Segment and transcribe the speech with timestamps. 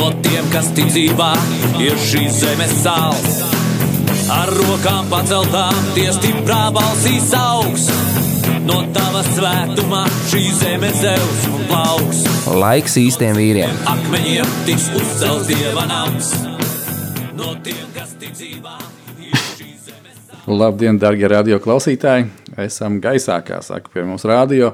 [0.00, 1.28] No tiem, kas tic dzīvā,
[1.84, 3.40] ir šīs zemes sāls.
[4.32, 7.84] Ar rokām paceltām, tie stiprā balsīs augs.
[8.64, 12.22] No tava svētumā šī zeme zeus un plauks.
[12.48, 13.74] Laiks īstiem vīriem.
[13.92, 16.30] Akmeņiem tiks uzcelts dieva nams.
[17.36, 18.78] No tiem, kas tic dzīvā.
[20.48, 22.24] Labdien, darbie radio klausītāji!
[22.64, 24.72] Esam gaisā, kā saka pie mums radio.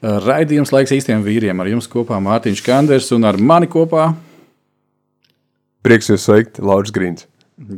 [0.00, 1.60] Raidījums laiks īstiem vīriem.
[1.60, 4.08] Ar jums kopā Mārtiņš Kanders un ar mani kopā.
[5.86, 7.28] Prieks jūs sveikt, Lauris Grīns.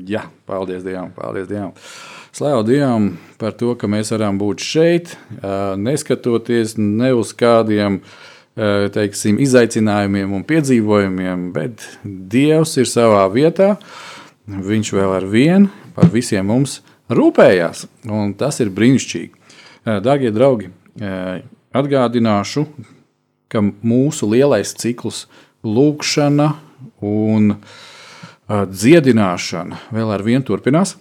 [0.09, 1.75] Jā, paldies Dievam, paldies Dievam.
[2.33, 5.15] Slavu Dievam par to, ka mēs varam būt šeit,
[5.81, 8.01] neskatoties ne uz kādiem
[8.95, 13.75] teiksim, izaicinājumiem un piedzīvojumiem, bet Dievs ir savā vietā.
[14.48, 16.81] Viņš vēl ar vienu par visiem mums
[17.12, 19.31] rūpējās, un tas ir brīnišķīgi.
[19.84, 20.73] Ā, Darbie draugi,
[21.77, 22.67] atgādināšu,
[23.53, 25.25] ka mūsu lielais cikls,
[25.65, 26.51] lūkšana
[27.05, 27.62] un ā,
[28.51, 30.97] dziedināšana vēl ar vienu turpinās.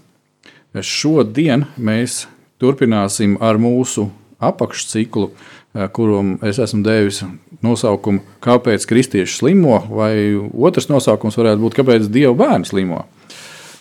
[0.85, 2.27] Šodien mēs
[2.61, 5.31] turpināsim ar mūsu apakšciklu,
[5.73, 7.23] ā, kuram es esmu devis
[7.65, 13.03] nosaukumu Kāpēc kristieši slimo, vai otrs nosaukums varētu būt Kāpēc Dieva bērni slimo.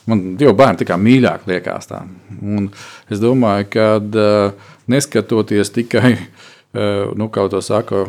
[0.09, 2.03] Man Dieva bērni tā kā mīļāk liekas tā.
[2.41, 2.71] Un
[3.13, 7.29] es domāju, ka uh, neskatoties tikai uh, nu,
[7.61, 8.07] saka,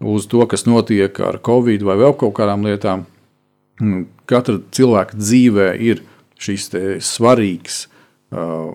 [0.00, 3.04] uz to, kas notiek ar Covid vai vēl kaut kādām lietām,
[4.28, 6.02] katra cilvēka dzīvē ir
[6.38, 6.70] šis
[7.04, 7.86] svarīgs.
[8.28, 8.74] Uh,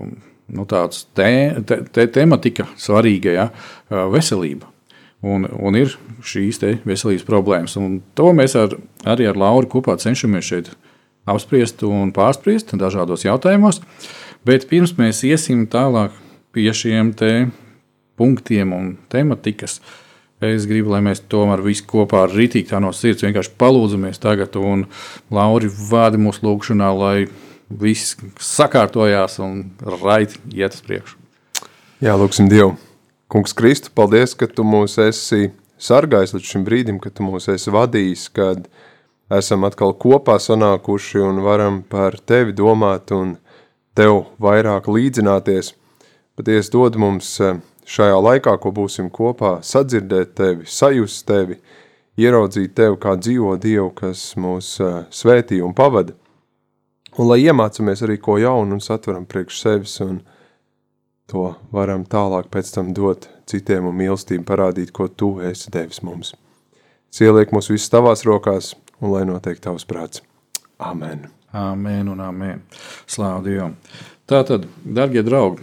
[0.53, 1.29] nu, tāds te,
[1.67, 4.69] te, te, tematika svarīga, ja, uh, veselība.
[5.23, 5.93] Un, un ir
[6.25, 7.77] šīs veselības problēmas.
[7.79, 8.73] Un to mēs ar,
[9.07, 10.73] arī ar Lauru kopā cenšamies šeit
[11.29, 13.79] apspriest un pārspriest dažādos jautājumos.
[14.43, 16.11] Bet pirms mēs iesim tālāk
[16.51, 17.13] pie šiem
[18.19, 19.79] punktiem un tematikas,
[20.47, 24.55] es gribu, lai mēs tomēr visi kopā ar rītīgi tā no sirds vienkārši palūdzamies tagad
[24.59, 24.85] un
[25.33, 27.17] Lauri vādi mūsu lūgšanā, lai
[27.69, 29.69] viss sakārtojās un
[30.03, 31.19] raiti iet uz priekšu.
[32.03, 32.75] Jā, lūksim Dievu.
[33.31, 37.71] Kungs Kristu, paldies, ka tu mūs esi sargājis līdz šim brīdim, ka tu mūs esi
[37.73, 38.67] vadījis, kad
[39.33, 43.37] esam atkal kopā sanākuši un varam par tevi domāt un
[43.97, 45.73] tev vairāk līdzināties.
[46.37, 51.59] Patiesi dod mums eh, šajā laikā, ko būsim kopā, sadzirdēt tevi, sajust tevi,
[52.19, 56.15] ieraudzīt tevi kā dzīvo Dievu, kas mūs eh, svētī un pavada.
[57.17, 60.21] Un lai iemācāmies arī ko jaunu un satveram priekš sevis un
[61.29, 66.33] to varam tālāk pēc tam dot citiem un mīlestību parādīt, ko tu esi devis mums.
[67.13, 70.23] Cieliek mūs visus tavās rokās un lai notiek tavs prāts.
[70.81, 71.27] Amen.
[71.53, 72.63] Amen un amen.
[73.05, 73.75] Slāvu Dievam.
[74.25, 75.61] Tātad, darbie draugi,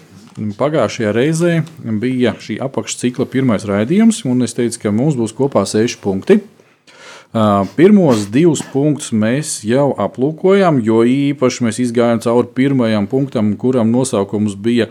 [0.59, 1.53] pagājušajā reizē
[2.01, 6.41] bija šī apakšcikla pirmais raidījums, un es teicu, ka mums būs kopā seši punkti.
[7.77, 14.57] Pirmos divus punktus mēs jau aplūkojām, jo īpaši mēs izgājām cauri pirmajam punktam, kuram nosaukums
[14.59, 14.89] bija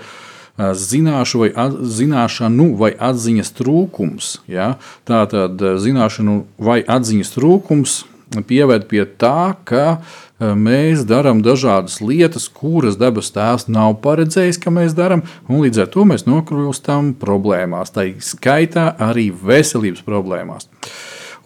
[0.60, 4.32] zināšu vai at, zināšanu vai atziņas trūkums.
[4.52, 4.74] Ja?
[5.08, 8.00] Tātad ā, zināšanu vai atziņas trūkums
[8.48, 10.00] pieved pie tā, ka
[10.40, 15.92] mēs darām dažādas lietas, kuras dabas tēvs nav paredzējis, ka mēs darām, un līdz ar
[15.94, 17.94] to mēs nokļūstam problēmās.
[17.96, 20.70] Tā skaitā arī veselības problēmās.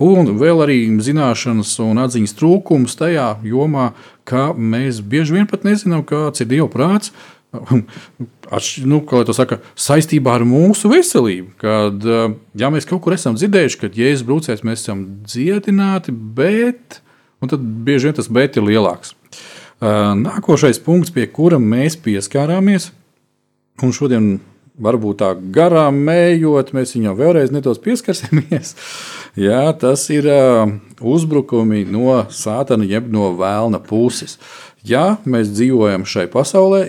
[0.04, 3.92] Un vēl arī zināšanas un atziņas trūkums tajā jomā,
[4.26, 7.14] ka mēs bieži vien pat nezinām, kāds ir Dieva prāts.
[8.54, 9.00] Atš, nu,
[9.34, 11.54] saka, saistībā ar mūsu veselību.
[11.62, 12.06] Kad
[12.58, 17.00] ja mēs kaut kur esam dzirdējuši, ka jēzus brūcēs mēs esam dziedināti, bet
[17.44, 19.14] un tad bieži vien tas bet ir lielāks.
[19.84, 22.92] Nākošais punkts, pie kura mēs pieskārāmies,
[23.84, 24.38] un šodien
[24.80, 28.74] varbūt tā garām mējot, mēs viņam vēlreiz nedaudz pieskarsimies.
[29.46, 30.30] Jā, tas ir
[31.02, 34.38] uzbrukumi no sātana, jeb no vēlna puses.
[34.88, 36.86] Ja mēs dzīvojam šai pasaulē,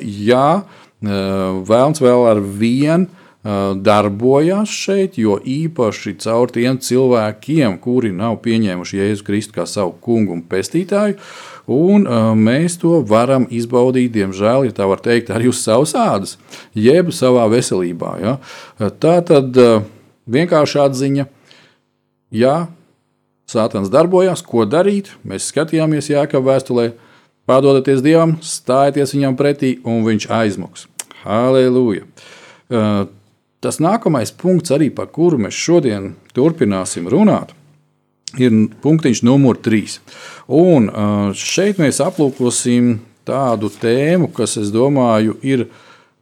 [0.63, 3.09] uh, vēlns vēl ar vienu
[3.45, 10.33] darbojas šeit, jo īpaši caur tiem cilvēkiem, kuri nav pieņēmuši Jēzu Kristu kā savu kungu
[10.33, 11.19] un pestītāju,
[11.69, 12.09] un
[12.41, 16.39] mēs to varam izbaudīt, diemžēl, ja tā var teikt, arī uz savas ādas,
[16.73, 18.15] jeb savā veselībā.
[18.23, 18.39] Ja?
[18.81, 19.61] Tā tad
[20.25, 21.29] vienkārši atziņa,
[22.33, 22.57] ja
[23.45, 25.11] Sātans darbojās, ko darīt.
[25.21, 26.87] Mēs skatījāmies Jāekab vēstulē,
[27.45, 30.87] pārdodaties Dievam, stājieties viņam pretī, un viņš aizmuks.
[31.27, 32.09] Halleluja!
[33.65, 37.55] Tas nākamais punkts, arī par kuru mēs šodien turpināsim runāt,
[38.37, 38.53] ir
[38.85, 40.03] punktiņš numur trīs.
[40.53, 40.91] Un
[41.39, 45.65] šeit mēs aplūkosim tādu tēmu, kas, es domāju, ir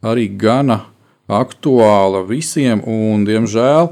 [0.07, 0.85] arī gana
[1.33, 3.91] aktuāla visiem, un, diemžēl,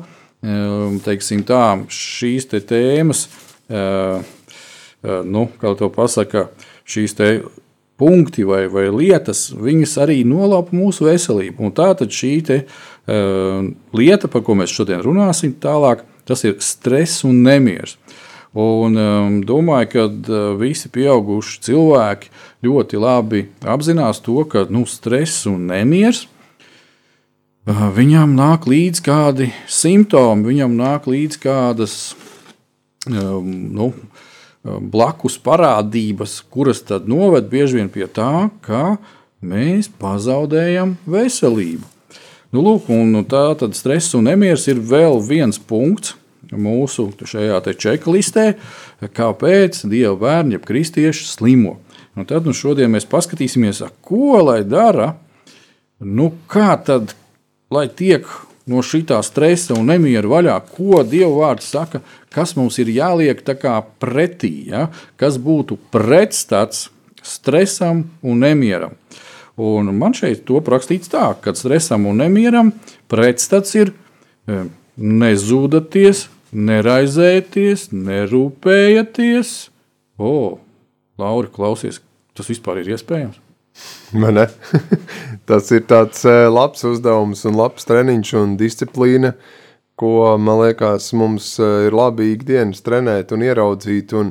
[1.02, 3.26] teiksim tā, šīs te tēmas,
[5.26, 6.46] nu, kā to pasaka,
[6.86, 7.32] šīs te
[8.00, 11.60] punkti vai, vai lietas, viņas arī nolaupa mūsu veselību.
[11.68, 16.56] Un tā tad šī te, uh, lieta, par ko mēs šodien runāsim tālāk, tas ir
[16.64, 17.98] stress un nemieris.
[18.50, 22.32] Un um, domāju, ka uh, visi pieauguši cilvēki
[22.66, 30.48] ļoti labi apzinās to, ka nu, stress un nemieris uh, viņam nāk līdzi kādi simptomi,
[30.50, 31.94] viņam nāk līdzi kādas
[33.06, 33.46] um,
[33.76, 33.92] nu,
[34.64, 38.98] blakus parādības, kuras tad noved bieži vien pie tā, ka
[39.40, 41.86] mēs pazaudējam veselību.
[42.50, 46.16] Nu, lūk, un tā tad stress un nemieris ir vēl viens punkts,
[46.50, 48.56] mūsu šajā checklistē,
[49.14, 51.78] kāpēc Dieva bērni, jeb kristieši, slimo.
[52.18, 55.14] Un tad nu, šodien mēs paskatīsimies, ko lai dara,
[56.02, 57.14] nu, kā tad,
[57.70, 58.26] lai tiek
[58.66, 63.42] no šī stresa un nemiera vaļā, ko Dieva vārds saka, kas mums ir jāliek
[63.98, 64.88] pretī, ja?
[65.16, 66.90] kas būtu pretstats
[67.22, 68.96] stresam un nemieram.
[69.60, 72.72] Un man šeit to rakstīts tā, ka stresam un nemieram
[73.08, 73.92] pretstats ir
[74.48, 74.64] e,
[74.96, 79.52] nezūdaties, neraizēties, nerūpējaties.
[80.20, 80.58] O,
[81.20, 82.00] Lauri, klausies,
[82.36, 83.49] tas vispār ir iespējams.
[85.50, 89.32] Tas ir tāds eh, labs uzdevums un labs treniņš un disciplīna,
[89.98, 94.30] ko, man liekas, mums eh, ir labi ikdienas trenēt un ieraudzīt un,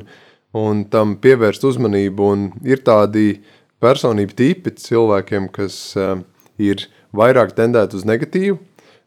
[0.56, 2.30] un tam pievērst uzmanību.
[2.34, 3.42] Un ir tādi
[3.84, 6.16] personību tipi cilvēkiem, kas eh,
[6.60, 8.58] ir vairāk tendēti uz negatīvu,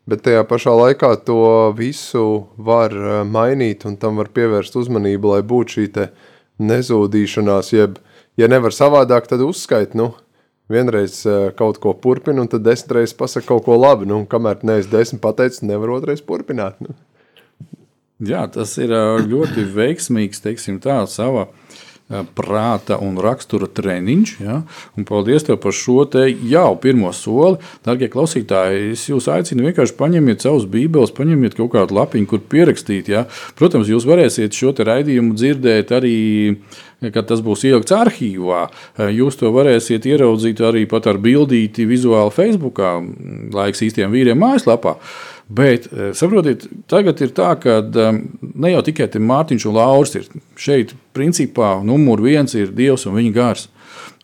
[0.10, 1.42] bet tajā pašā laikā to
[1.78, 2.26] visu
[2.58, 2.94] var
[3.24, 6.08] mainīt un tam var pievērst uzmanību, lai būtu šī
[6.62, 7.96] nezūdīšanās, jeb,
[8.40, 10.12] ja nevar savādāk, tad uzskait, nu,
[10.72, 11.22] vienreiz
[11.60, 14.08] kaut ko turpina, un tad desmit reizes pasakā kaut ko labi.
[14.10, 16.80] Nu, kamēr neesmu desmit pateicis, nevar otrreiz turpināt.
[16.84, 16.96] Nu.
[18.24, 18.94] Jā, tas ir
[19.28, 21.50] ļoti veiksmīgs, teiksim, tā savā
[22.36, 24.34] prāta un rakstura treniņš.
[24.44, 24.60] Ja?
[24.98, 26.06] Un paldies par šo
[26.50, 27.60] jau pirmo soli.
[27.86, 33.12] Darbie klausītāji, es jūs aicinu vienkārši paņemiet savus bībeles, paņemiet kaut kādu lapiņu, kur pierakstīt.
[33.14, 33.26] Ja?
[33.60, 36.18] Protams, jūs varēsiet šo raidījumu dzirdēt arī
[37.12, 38.62] kad tas būs ielikts arhīvā.
[39.12, 42.80] Jūs to varēsiet ieraudzīt arī ar bildīti vizuāli Facebook,
[43.54, 44.96] laiks īstiem vīriem mājaslapā.
[45.54, 45.86] Bet
[46.18, 52.24] saprotiet, tagad ir tā, ka ne jau tikai Mārtiņš un Lauris ir šeit, principā, numur
[52.26, 53.68] viens ir Dievs un viņa gars.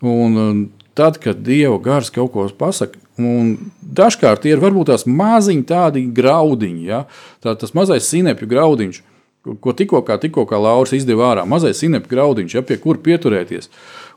[0.02, 5.68] Un tad, kad Dieva gars kaut ko pasaka, un dažkārt tie ir varbūt tās maziņi
[5.68, 7.04] tādi graudiņi, ja?
[7.44, 9.02] tā, tas mazais sinepju graudiņš
[9.40, 11.46] ko tikko kā, tikko kā Lauris izdeva ārā.
[11.48, 13.70] Mazais sinepju graudiņš, ja, pie kura pieturēties.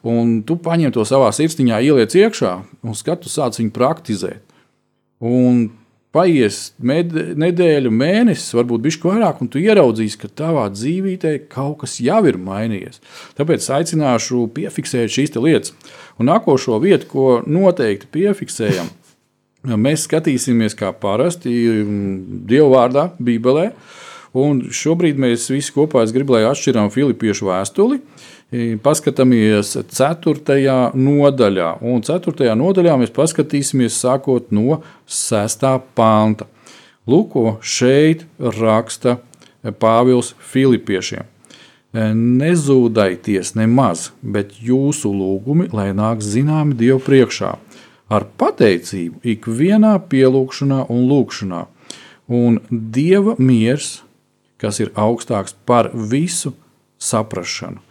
[0.04, 4.44] Un tu paņem to savā sirsniņā, ieliec iekšā un skatu sāc viņu praktizēt.
[5.24, 5.70] Un
[6.14, 11.98] paies med, nedēļu, mēnesis, varbūt bišķi vairāk, un tu ieraudzīsi, ka tavā dzīvītē kaut kas
[12.04, 13.02] jau ir mainījies.
[13.40, 15.74] Tāpēc aicināšu piefiksēt šīs lietas.
[16.22, 18.92] Un nākošo vietu, ko noteikti piefiksējam,
[19.64, 21.54] mēs skatīsimies kā parasti
[22.46, 23.72] Dieva vārdā, Bībelē.
[24.34, 28.00] Un šobrīd mēs visi kopā, gribu, lai atšķirām Filipiešu vēstuli.
[28.54, 30.94] Paskatāmies 4.
[30.94, 31.70] nodaļā.
[31.90, 32.52] Un 4.
[32.54, 35.64] nodaļā mēs paskatīsimies sākot no 6.
[35.98, 36.46] panta.
[37.10, 37.34] Lūk,
[37.66, 39.16] šeit raksta
[39.82, 41.26] Pāvils Filipiešiem.
[42.44, 47.56] Nezūdaities nemaz, bet jūsu lūgumi, lai nāk zināmi Dievu priekšā,
[48.14, 51.64] ar pateicību ikvienā pielūgšanā un lūgšanā.
[52.30, 54.04] Un Dieva miers,
[54.62, 56.54] kas ir augstāks par visu
[57.02, 57.82] saprāšanu.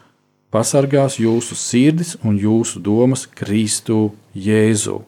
[0.52, 5.00] Pasargās jūsu sirdis un jūsu domas Kristu Jēzu.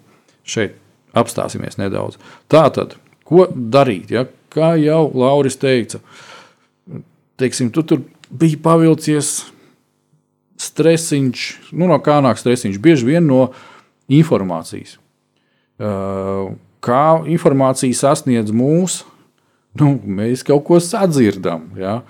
[0.44, 0.78] Šeit
[1.16, 2.16] apstāsimies nedaudz.
[2.48, 2.96] Tā tad,
[3.28, 4.12] ko darīt?
[4.14, 4.24] Ja?
[4.54, 6.00] Kā jau Lauris teica,
[7.40, 9.50] teiksim, tu tur bija pavilcies
[10.64, 13.48] stresiņš, nu, no kā nāk stresiņš, bieži vien no
[14.08, 14.96] informācijas.
[16.84, 19.10] Kā informācija sasniedz mūsu
[19.80, 21.68] nu, mēs kaut ko sadzirdam.
[21.78, 21.98] Ja?
[22.00, 22.04] E,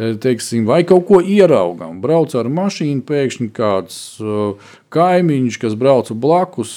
[0.00, 1.98] teiksim, vai kaut ko ieraugām.
[2.00, 6.72] Brauc ar mašīnu, pēkšņi kāds uh, kaimiņš, kas brauca blakus,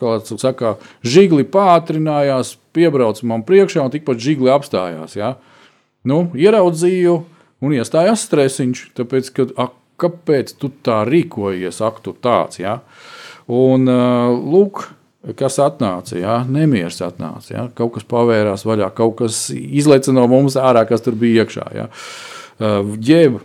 [0.00, 5.16] kāds saka, žigli pātrinājās, piebrauc man priekšā un tikpat žigli apstājās.
[5.16, 5.36] Ja?
[6.06, 7.16] Nu, ieraudzīju,
[7.64, 12.80] un iestājās stresiņš, tāpēc, ka, ak, kāpēc tu tā rīkojies, ak, tu tāds, ja?
[13.46, 14.84] Un, uh, lūk,
[15.38, 16.38] kas atnāca, ja?
[16.44, 17.66] nemieris atnāca, ja?
[17.74, 21.70] kaut kas pavērās vaļā, kaut kas izlaica no mums ārā, kas tur bija iekšā.
[21.74, 21.90] Ja?
[22.56, 23.40] Uh, Jeb,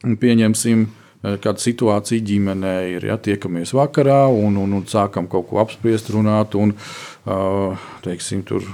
[0.00, 0.86] pieņemsim,
[1.20, 3.06] kāda situācija ģimenē ir.
[3.10, 6.56] Ja, tiekamies vakarā un, un, un sākam kaut ko apspriest, runāt.
[6.56, 6.72] Un,
[7.28, 8.64] uh, teiksim, tur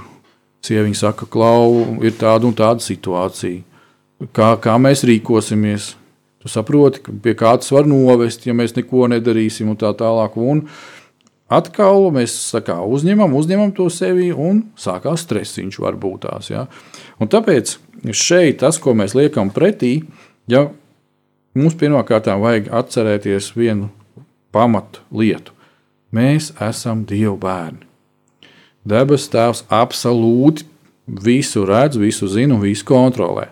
[0.67, 3.63] sieviņa saka, klau, ir tāda un tāda situācija.
[4.33, 5.95] Kā, kā mēs rīkosimies?
[6.41, 10.37] Tu saproti, ka pie kādas var novest, ja mēs neko nedarīsim, un tā tālāk.
[10.37, 10.63] Un
[11.49, 12.35] atkal mēs
[12.65, 16.51] kā, uzņemam, uzņemam to sevi, un sākās stresiņš, varbūt tās.
[16.51, 16.65] Ja?
[17.21, 17.77] Un tāpēc
[18.11, 20.01] šeit tas, ko mēs liekam pretī,
[20.47, 20.67] ja
[21.57, 23.91] mums pirmkārt vajag atcerēties vienu
[24.55, 25.53] pamatu lietu.
[26.13, 27.83] Mēs esam Dieva bērni.
[28.87, 30.63] Debes Tēvs absolūti
[31.07, 33.49] visu redz, visu zina un visu kontrolē.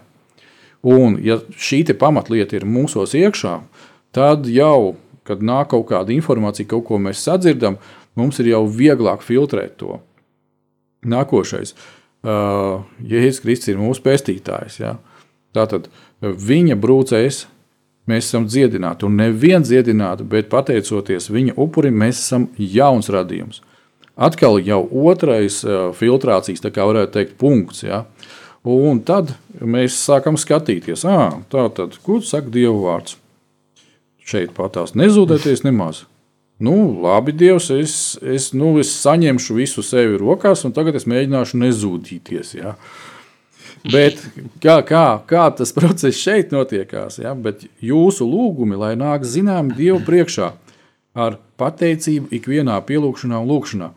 [0.86, 3.58] Un, ja šī pamatlieta ir mūsos iekšā,
[4.16, 7.80] tad jau, kad nāk kaut kāda informācija, kaut ko mēs sadzirdam,
[8.18, 10.00] mums ir jau vieglāk filtrēt to.
[11.06, 11.76] Nākošais,
[12.26, 14.80] uh, Jēzus Kristus ir mūsu pestītājs.
[14.82, 14.96] Ja?
[15.56, 15.90] Tātad
[16.22, 17.46] viņa brūcēs
[18.10, 19.06] mēs esam dziedināti.
[19.08, 23.62] Un neviens dziedināti, bet pateicoties viņa upurim, mēs esam jauns radījums.
[24.16, 24.80] Atkal jau
[25.10, 27.84] otrais uh, filtrācijas, tā kā varētu teikt, punkts.
[27.84, 28.06] Ja?
[28.66, 33.20] Un tad mēs sākam skatīties, ah, tā tad, ko saka Dieva vārds.
[34.26, 36.06] Šeit patās nezudēties nemaz.
[36.58, 41.60] Nu, labi, Dievs, es, es, nu, es saņemšu visu sevi rokās, un tagad es mēģināšu
[41.60, 42.54] nezudīties.
[42.56, 42.78] Ja?
[43.92, 44.22] Bet
[44.64, 47.36] kā, kā, kā tas process šeit notiekās, ja?
[47.36, 50.54] Bet jūsu lūgumi, lai nāk zināmi Dievu priekšā
[51.16, 53.92] ar pateicību ikvienā pielūgšanā un lūgšanā.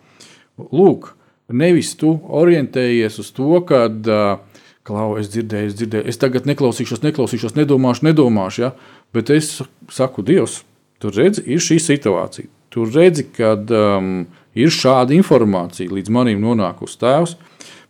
[0.75, 1.13] Lūk,
[1.49, 4.48] nevis tu orientējies uz to, ka uh,
[4.89, 8.73] klau, es dzirdēju, es dzirdēju, es tagad neklausīšos, neklausīšos, nedomāšu, nedomāšu, ja?
[9.15, 9.59] bet es
[9.93, 10.63] saku, Dievs,
[11.03, 12.49] tur redzi, ir šī situācija.
[12.73, 14.27] Tur redzi, ka um,
[14.59, 17.37] ir šāda informācija līdz manim nonākusi tēvs,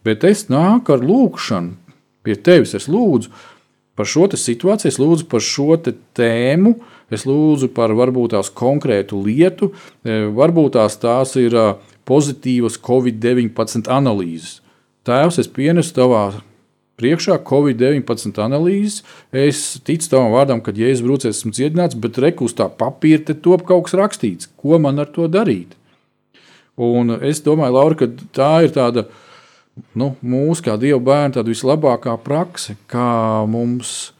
[0.06, 1.74] bet es nāku ar lūgšanu
[2.26, 2.76] pie tevis.
[2.78, 3.32] Es lūdzu
[3.98, 6.76] par šo situāciju, es lūdzu par šo tēmu,
[7.10, 9.72] es lūdzu par varbūt tās konkrētu lietu,
[10.04, 11.56] e, varbūt tās, tās ir
[12.08, 14.60] pozitīvas Covid-19 analīzes.
[15.08, 16.28] Tēvs, es pienesu tavā
[16.98, 19.02] priekšā Covid-19 analīzes.
[19.32, 23.64] Es ticu tavam vārdam, ka Jēzus brūcēs esmu dziedināts, bet rekus tā papīra te top
[23.68, 24.50] kaut kas rakstīts.
[24.58, 25.76] Ko man ar to darīt?
[26.78, 29.08] Un es domāju, Laura, ka tā ir tāda
[29.98, 34.12] nu, mūsu kā Dieva bērnu tāda vislabākā prakse, kā mums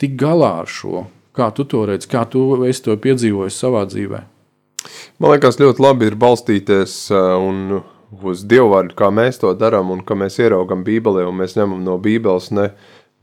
[0.00, 1.06] tikt galā ar šo.
[1.36, 2.42] Kā tu to redzi, kā tu
[2.84, 4.20] to piedzīvoji savā dzīvē?
[5.20, 10.02] Man liekas, ļoti labi ir balstīties uh, uz Dievu vārdu, kā mēs to darām, un
[10.06, 12.70] kā mēs ieraugām Bībelē, un mēs ņemam no Bībeles ne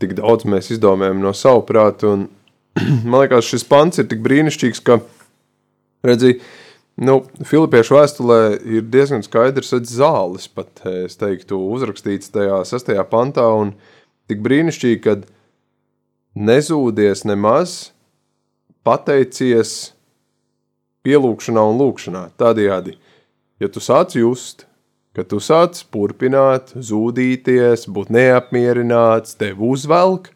[0.01, 2.13] tik daudz, mēs izdomājam no savu prātu.
[2.13, 2.27] Un,
[3.09, 5.01] man liekas, šis pants ir tik brīnišķīgs, ka,
[6.07, 6.45] redziet,
[6.97, 13.75] Nu, Filipiešu vēstulē ir diezgan skaidrs zāles, pat es teiktu, uzrakstīts tajā sastajā pantā, un
[14.25, 15.13] tik brīnišķīgi, ka
[16.33, 17.91] nezūdies nemaz,
[18.81, 19.93] pateicies
[21.05, 22.23] pielūgšanā un lūgšanā.
[22.41, 22.97] Tādējādi,
[23.61, 24.65] ja tu sāc just,
[25.17, 30.29] ka tu sāc turpināt, zudīties, būt neapmierināts, tev uzvelk,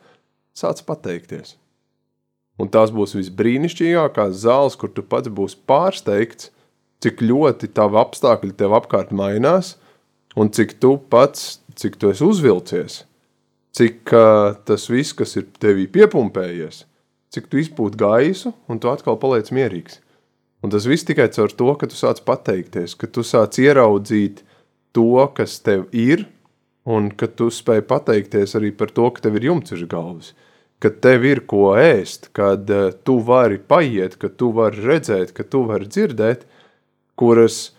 [0.57, 1.53] sāc pateikties.
[2.57, 6.49] Un tās būs visbrīnišķīgākās zāles, kur tu pats būsi pārsteigts,
[7.01, 9.75] cik ļoti tavi apstākļi tev apkārt mainās,
[10.33, 13.01] un cik tu pats, cik tu esi uzvilcies,
[13.77, 16.85] cik uh, tas viss, kas ir tevī piepumpējies,
[17.33, 20.01] cik tu izpūt gaisu, un tu atkal paliec mierīgs.
[20.61, 24.43] Un tas viss tikai caur to, ka tu sāc pateikties, ka tu sāc ieraudzīt
[24.95, 26.27] to, kas tev ir,
[26.85, 30.33] un ka tu spēj pateikties arī par to, ka tev ir jumts uz galvas
[30.81, 35.45] ka tev ir ko ēst, kad uh, tu vari paiet, ka tu vari redzēt, ka
[35.45, 36.47] tu vari dzirdēt,
[37.19, 37.75] kuras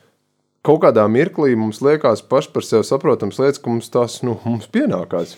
[0.63, 4.71] kaut kādā mirklī mums liekas paši par sevi saprotams lietas, ka mums tās nu, mums
[4.71, 5.35] pienākās.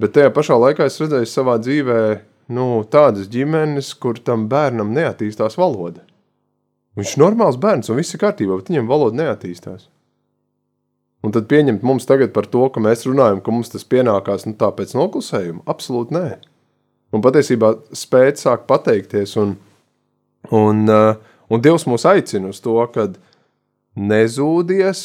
[0.00, 2.00] Bet tajā pašā laikā es redzēju savā dzīvē
[2.54, 6.02] nu, tādas ģimenes, kur tam bērnam neattīstās valoda.
[6.98, 9.86] Viņš ir normāls bērns un viss ir kārtībā, bet viņam valoda neattīstās.
[11.24, 14.52] Un tad pieņemt mums tagad par to, ka mēs runājam, ka mums tas pienākās nu,
[14.60, 15.64] tāpēc noklusējuma?
[15.72, 16.26] Absolūti nē
[17.14, 19.36] un patiesībā spēt sākt pateikties.
[19.40, 19.54] Un,
[20.54, 21.14] un, uh,
[21.50, 23.08] un Dievs mūs aicina uz to, ka
[23.94, 25.04] nezūdies,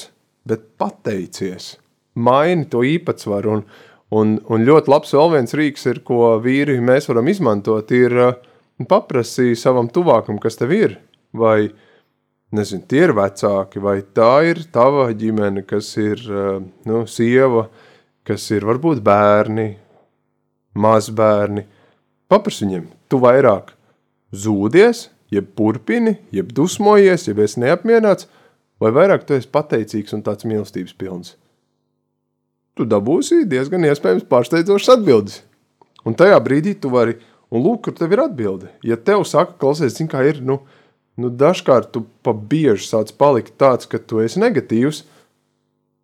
[0.49, 1.75] bet pateicies,
[2.17, 3.59] maini to īpatsvaru.
[3.59, 3.65] Un,
[4.15, 8.33] un, un ļoti labs vēl viens rīks, ir, ko vīri mēs varam izmantot, ir uh,
[8.89, 10.97] paprasīt savam tuvākam, kas tev ir.
[11.35, 11.69] Vai
[12.55, 16.57] nezinu, tie ir vecāki, vai tā ir tava ģimene, kas ir uh,
[16.89, 17.67] nu, sieva,
[18.27, 19.71] kas ir varbūt bērni,
[20.79, 21.65] mazbērni.
[22.29, 23.73] Paprasti viņiem, tu vairāk
[24.33, 28.29] zūdies, jeb turpini, jeb dusmojies, jeb esi neapmierināts,
[28.81, 31.35] vai vairāk tu esi pateicīgs un tāds mīlestības pilns.
[32.77, 35.41] Tu dabūsi diezgan iespējams pārsteidzošas atbildes.
[36.07, 37.17] Un tajā brīdī tu vari,
[37.51, 38.69] un lūk, kur tev ir atbilde.
[38.87, 40.61] Ja tev saka, klausies, zin kā ir, nu,
[41.19, 45.03] nu dažkārt tu pa bieži sāc palikt tāds, ka tu esi negatīvs,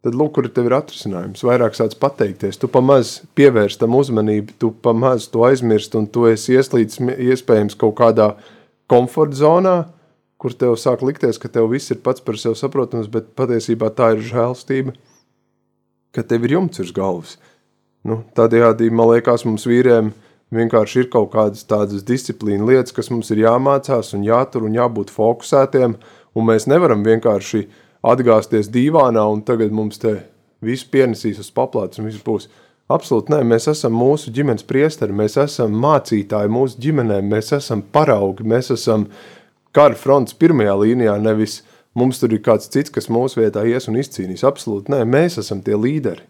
[0.06, 1.42] tad lūk, kur tev ir atrisinājums.
[1.48, 6.54] Vairāk sāc pateikties, tu pamaz pievērst tam uzmanību, tu pamaz to aizmirst, un tu esi
[6.60, 8.36] ieslīdis iespējams kaut kādā
[8.92, 9.76] komforta zonā,
[10.38, 14.12] kur tev sāk likties, ka tev viss ir pats par sevi saprotams, bet patiesībā tā
[14.14, 14.94] ir žēlstība,
[16.14, 17.40] ka tev ir jumts uz galvas.
[18.06, 20.12] Nu, tādējādi, man liekas, mums vīriem
[20.56, 25.14] vienkārši ir kaut kādas tādas disciplīna lietas, kas mums ir jāmācās un jātur un jābūt
[25.14, 25.98] fokusētiem,
[26.36, 27.66] un mēs nevaram vienkārši
[28.06, 30.18] atgāzties dīvānā un tagad mums te
[30.66, 32.50] viss pienesīs uz paplātes un viss būs.
[32.92, 38.46] Absolūti nē, mēs esam mūsu ģimenes priesteri, mēs esam mācītāji mūsu ģimenēm, mēs esam paraugi,
[38.46, 39.08] mēs esam
[39.74, 41.64] kara fronts pirmajā līnijā, nevis
[41.98, 44.46] mums tur ir kāds cits, kas mūsu vietā ies un izcīnīs.
[44.46, 46.28] Absolūti nē, mēs esam tie līderi.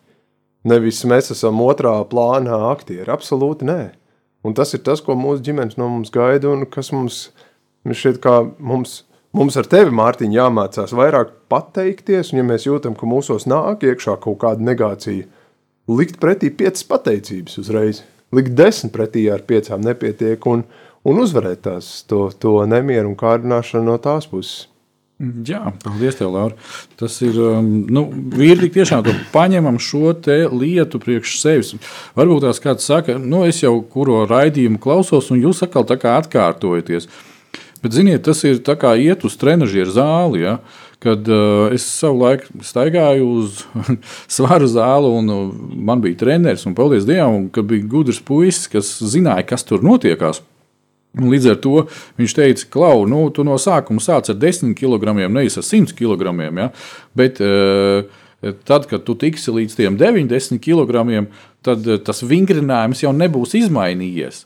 [0.65, 3.11] Nevis mēs esam otrā plānā aktieri.
[3.11, 3.81] Absolūti nē.
[4.45, 7.29] Un tas ir tas, ko mūsu ģimenes no mums gaida un kas mums
[7.97, 8.99] šeit kā mums,
[9.33, 14.19] mums ar tevi, Mārtiņ, jāmācās vairāk pateikties, un ja mēs jūtam, ka mūsos nāk iekšā
[14.21, 15.25] kaut kāda negācija,
[15.89, 18.03] likt pretī piecas pateicības uzreiz,
[18.35, 20.63] likt desmit pretī ar piecām nepietiek un,
[21.05, 24.67] un uzvarēt tās to, to nemieru un kārdināšanu no tās puses.
[25.15, 26.57] Jā, paldies, tev, Laura.
[26.99, 27.37] Tas ir.
[27.39, 28.01] Um, nu,
[28.35, 30.11] vīri tiešām paņemam šo
[30.51, 31.69] lietu priekš sevis.
[32.17, 36.17] Varbūt tās kāds saka, nu, es jau kuru raidījumu klausos, un jūs atkal tā kā
[36.19, 37.07] atkārtojaties.
[37.79, 40.41] Bet, ziniet, tas ir kā iet uz trenižera zāli.
[40.43, 40.57] Ja?
[40.99, 43.61] Kad uh, es savu laiku staigāju uz
[44.35, 45.45] svaru zāli, un uh,
[45.79, 50.43] man bija treneris, un paldies Dievam, ka bija gudrs puisis, kas zināja, kas tur notiekās.
[51.15, 51.85] Līdz ar to
[52.19, 56.35] viņš teica, Klau, nu, tu no sākuma sāc ar 10 kg, nevis ar 100 kg.
[56.59, 56.69] Ja?
[57.15, 58.23] Bet, uh,
[58.67, 61.23] Tad, kad tu tiksi līdz 90 kg,
[61.65, 64.43] tad uh, tas vingrinājums jau nebūs izmainījies.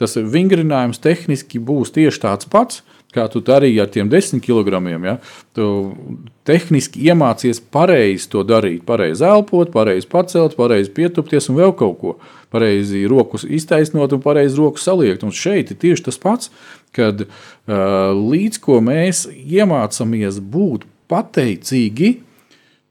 [0.00, 2.80] Tas vingrinājums tehniski būs tieši tāds pats,
[3.14, 4.80] kā tu darīji ar tiem 10 kg.
[5.06, 5.16] Ja?
[5.56, 5.68] Tu
[6.48, 12.16] tehniski iemācies pareizi to darīt, pareizi elpot, pareizi pacelt, pareizi pietupties un vēl kaut ko.
[12.54, 15.24] Pareizi rokas iztaisnot un pareizi roku saliekt.
[15.26, 16.52] Un šeit ir tieši tas pats,
[16.94, 17.26] kad
[17.66, 22.14] līdz ko mēs iemācāmies būt pateicīgi,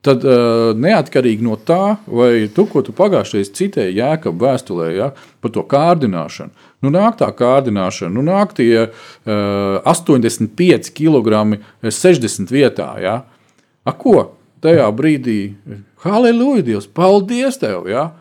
[0.03, 5.09] tad uh, neatkarīgi no tā, vai tu, ko tu pagājušajā citēji jēkab vēstulē ja,
[5.43, 6.51] par to kārdināšanu,
[6.83, 12.89] Nu, nāk tā kārdināšana, nu, nāk tie uh, 85 kg 60 vietā.
[12.99, 13.21] Ja?
[13.87, 14.33] A, ko?
[14.63, 15.55] Tajā brīdī,
[16.03, 17.87] halleluja, Dievs, paldies tev!
[17.91, 18.11] Ja?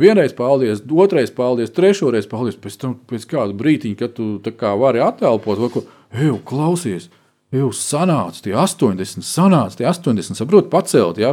[0.00, 5.02] Vienreiz paldies, otrreiz paldies, trešoreiz paldies, pēc tam pēc kāda brīdiņa, kad tu kā vari
[5.04, 7.10] attēlpot, vai ko, ej, klausies!
[7.50, 11.32] Jūs sanācat, tie 80, sanāca, tie 80, saprotat, pacelt, ja?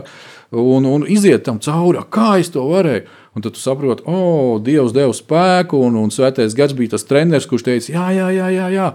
[0.50, 3.06] un, un iziet tam cauri, kā es to varēju.
[3.38, 7.06] Un tad tu saproti, o, oh, Dievs deva spēku, un, un Svētais Gars bija tas
[7.06, 8.88] treneris, kurš teica, jā, jā, jā, jā, jā.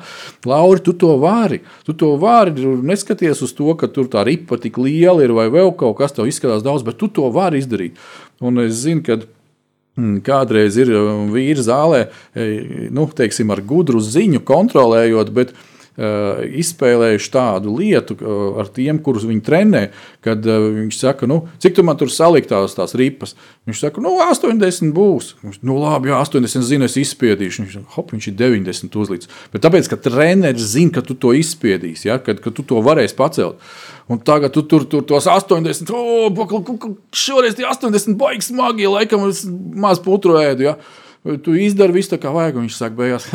[0.51, 1.61] Lauri, tu to vari.
[1.87, 2.51] Tu to vari.
[2.83, 6.35] Neskaties uz to, ka tur tā ripa tik liela ir vai vēl kaut kas tāds
[6.35, 8.03] izskatās daudz, bet tu to vari izdarīt.
[8.43, 9.23] Un es zinu, ka.
[9.93, 10.89] Mm, kādreiz ir
[11.29, 12.45] vīri zālē, e,
[12.97, 15.67] nu, teiksim, ar gudru ziņu kontrolējot, bet uh,
[16.01, 19.83] izspēlējuši tādu lietu eh, ar tiem, kurus viņi trenē,
[20.25, 23.35] kad eh, viņš saka, nu, cik tu man tur saliktās tās ripas.
[23.69, 25.35] Viņš saka, nu, 80 būs.
[25.45, 27.67] Viņš, nu, labi, jā, 80 zinu, es izspiedīšu.
[27.67, 29.31] Viņš, hop, viņš ir 90 uzlīdz.
[29.53, 33.19] Bet tāpēc, ka treneris zina, ka tu to izspiedīsi, ja, kad, ka tu to varēsi
[33.19, 33.61] pacelt.
[34.09, 39.45] Un tagad tu tur, tur tos 80, oh, šoreiz tie 80 baigs smagi, laikam es
[39.47, 40.73] maz putru ēdu.
[40.73, 40.77] Ja.
[41.23, 42.59] Tu izdari visu tā, kā vajag.
[42.65, 43.29] Viņš saka, beigās,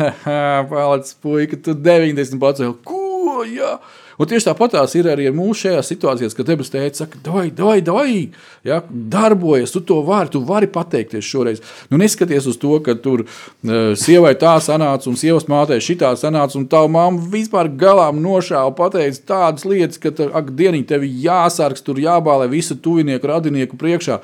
[0.72, 2.76] palicis puika, tu 90 pacēli.
[2.84, 3.04] Ko?
[3.48, 3.78] Jā.
[4.18, 7.76] Un tieši tāpat ir arī ar mūsu šajā situācijā, kad debes teica, saka, dai, dai,
[7.86, 8.30] dai,
[8.66, 11.60] ja, darbojies, tu to vari, tu vari pateikties šoreiz.
[11.86, 16.58] Nu, neskaties uz to, ka tur uh, sievai tā sanāca, un sievas mātei šitā sanāca,
[16.58, 22.02] un tā mamma vispār galām nošāva, pateica tādas lietas, ka, ak, dieniņ, tev jāsargs, tur
[22.02, 24.18] jābālē visu tuvinieku, radinieku priekšā.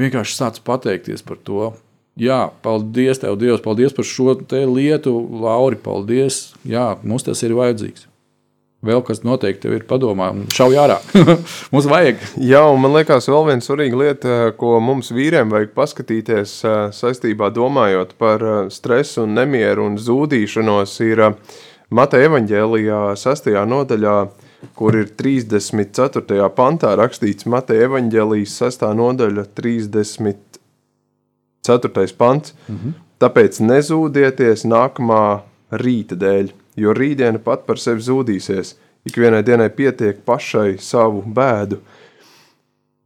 [0.00, 1.72] Vienkārši sāc pateikties par to.
[2.20, 5.78] Jā, paldies, Tev, Dievs, paldies par šo lietu, Lauri.
[5.80, 6.52] Paldies.
[6.68, 8.08] Jā, mums tas ir vajadzīgs.
[8.82, 10.96] Vēl kas noteikti ir padomā, šauj ārā.
[11.72, 12.18] mums vajag.
[12.42, 16.56] Jā, un man liekas, vēl viena svarīga lieta, ko mums vīriem vajag paskatīties
[16.98, 18.42] saistībā domājot par
[18.74, 21.28] stresu un nemieru un zūdīšanos, ir
[21.94, 23.52] Mateja evaņģēlijā 6.
[23.70, 24.16] nodaļā,
[24.74, 26.50] kur ir 34.
[26.58, 28.88] pantā rakstīts Mateja evaņģēlijas 6.
[28.98, 30.51] nodaļa 30.
[31.66, 32.14] 4.
[32.18, 32.54] pants.
[32.68, 32.94] Mhm.
[33.22, 35.42] Tāpēc nezūdieties nākamā
[35.78, 38.74] rīta dēļ, jo rītdiena pat par sevi zudīsies.
[39.06, 41.78] Ikvienai dienai pietiek pašai savu bēdu.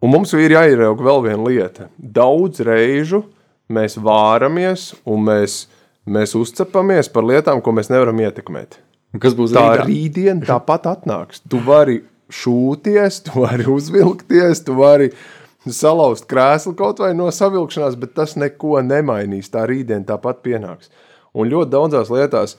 [0.05, 1.89] Un mums ir jāierauga vēl viena lieta.
[1.99, 3.23] Daudz reižu
[3.73, 5.67] mēs vāramies un mēs,
[6.09, 8.77] mēs uzcepamies par lietām, ko mēs nevaram ietekmēt.
[9.17, 9.87] Un kas būs Tā rītā?
[9.89, 11.41] rītdiena tāpat atnāks.
[11.49, 15.13] Tu vari šūties, tu vari uzvilkties, tu vari
[15.75, 19.51] salauzt krēslu kaut vai no savilkšanās, bet tas neko nemainīs.
[19.53, 20.91] Tā rītdiena tāpat pienāks.
[21.37, 22.57] Un ļoti daudzās lietās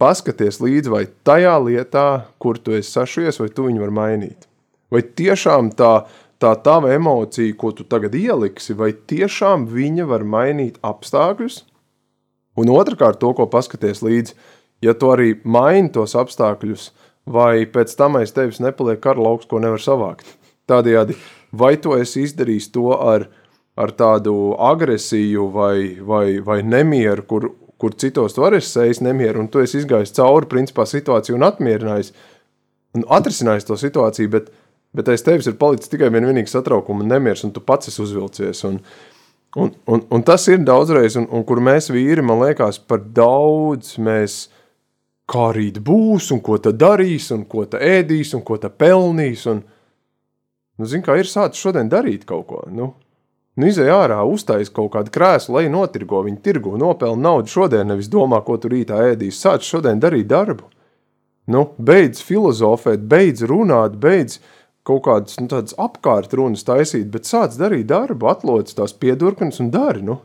[0.00, 2.06] paskaties līdzi, vai tajā lietā,
[2.42, 4.48] kur tu esi sašies, vai tu viņu vari mainīt.
[4.92, 6.06] Vai tiešām tā,
[6.42, 11.62] tā tava emocija, ko tu tagad ieliksi, vai tiešām viņa var mainīt apstākļus?
[12.56, 14.36] Un otrkārt, to, ko paskaties līdzi,
[14.84, 16.90] ja tu arī maini tos apstākļus,
[17.26, 20.28] vai pēc tam aiz tevis nepaliek kara lauks, ko nevar savākt.
[20.70, 21.16] Tādējādi,
[21.58, 23.26] vai tu esi izdarījis to ar,
[23.76, 27.48] ar tādu agresiju vai, vai, vai nemieru, kur,
[27.80, 32.12] kur citos tu vari sēst nemieru, un tu esi izgājis cauri principā situāciju un atmierinājis,
[32.96, 34.48] un atrisinājis to situāciju, bet,
[34.96, 38.02] bet aiz tevis ir palicis tikai vien vienīgi satraukuma un nemieris, un tu pats esi
[38.04, 38.64] uzvilcies.
[38.68, 38.80] Un,
[39.60, 43.96] un, un, un tas ir daudzreiz, un, un kur mēs vīri, man liekas, par daudz
[44.00, 44.46] mēs
[45.30, 49.44] kā rīt būs, un ko ta darīs, un ko ta ēdīs, un ko ta pelnīs.
[49.50, 49.64] Un,
[50.78, 52.62] nu, zin, kā ir sācis šodien darīt kaut ko.
[52.72, 52.92] Nu,
[53.56, 58.10] nu izej ārā, uztais kaut kādu krēslu, lai notirgo viņu tirgu, nopelna naudu šodien, nevis
[58.12, 59.40] domā, ko tu rītā ēdīs.
[59.40, 60.68] Sāc šodien darīt darbu.
[61.46, 64.40] Nu, beidz filozofēt, beidz runāt, beidz
[64.86, 65.48] kaut kādas nu,
[65.82, 70.02] apkārtrunas taisīt, bet sāc darīt darbu, atlodz tās piedurknes un dari.
[70.06, 70.20] Nu.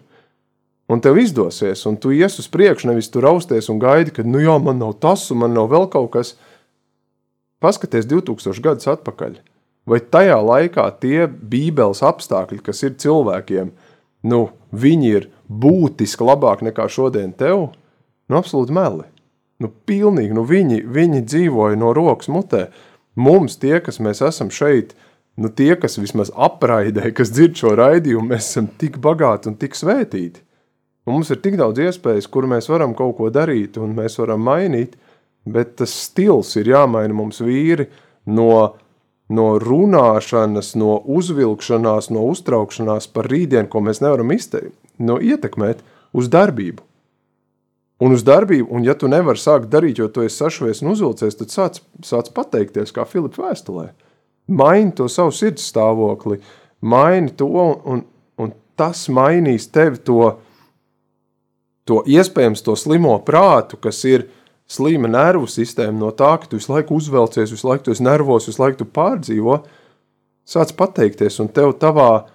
[0.91, 4.41] Un tev izdosies, un tu ies uz priekšu, nevis tur rausties un gaidi, ka, nu
[4.43, 6.33] jā, man nav tas, un man nav vēl kaut kas.
[7.63, 9.37] Paskaties 2000 gadus atpakaļ.
[9.89, 13.71] Vai tajā laikā tie bībeles apstākļi, kas ir cilvēkiem,
[14.29, 14.41] nu,
[14.71, 17.71] viņi ir būtiski labāk nekā šodien tev?
[18.29, 19.07] Nu, absolūti meli.
[19.61, 22.67] Nu, pilnīgi, nu, viņi, viņi dzīvoja no rokas mutē.
[23.19, 24.93] Mums, tie, kas mēs esam šeit,
[25.37, 29.77] nu, tie, kas vismaz apraidē, kas dzird šo raidījumu, mēs esam tik bagāti un tik
[29.77, 30.45] svētīti.
[31.05, 34.43] Un mums ir tik daudz iespējas, kur mēs varam kaut ko darīt un mēs varam
[34.45, 34.95] mainīt,
[35.49, 37.87] bet tas stils ir jāmaina mums vīri
[38.29, 38.77] no,
[39.31, 45.83] no runāšanas, no uzvilkšanās, no uztraukšanās par rītdienu, ko mēs nevaram izteikt, no ietekmēt
[46.17, 46.83] uz darbību.
[48.01, 51.37] Un uz darbību, un ja tu nevari sākt darīt, jo tu esi sašuvies un uzvilcies,
[51.37, 53.91] tad sāc, sāc pateikties, kā Filipa vēstulē.
[54.51, 56.39] Maini to savu sirds stāvokli,
[56.81, 57.47] maini to,
[57.85, 58.01] un,
[58.41, 60.31] un tas mainīs tevi to,
[61.85, 64.25] to iespējams to slimo prātu, kas ir
[64.71, 68.61] slima nervu sistēma no tā, ka tu visu laiku uzvelcies, visu laiku esi nervos, visu
[68.61, 69.57] laiku pārdzīvo,
[70.47, 72.25] sāc pateikties, un tev tavā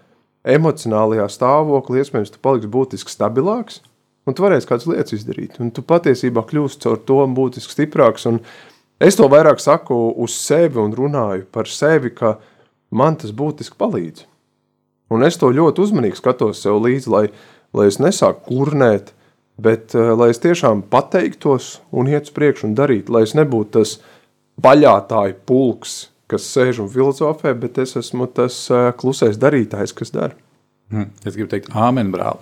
[0.47, 3.81] emocionālajā stāvoklī iespējams tu paliksi būtiski stabilāks,
[4.27, 8.43] un tu varēsi kādas lietas izdarīt, un tu patiesībā kļūsi caur to būtiski stiprāks, un
[9.03, 12.37] es to vairāk saku uz sevi un runāju par sevi, ka
[12.91, 14.27] man tas būtiski palīdz.
[15.15, 17.27] Un es to ļoti uzmanīgi skatos sev līdzi, lai,
[17.77, 19.13] lai es nesāku kurnēt,
[19.57, 23.79] Bet uh, lai es tiešām pateiktos un iet uz priekšu un darītu, lai es nebūtu
[23.79, 23.97] tas
[24.63, 25.97] baļātāju pulks,
[26.29, 30.37] kas sēž un filozofē, bet es esmu tas uh, klusais darītājs, kas dara.
[30.87, 32.39] Hm, Es gribu teikt, amen, brāl.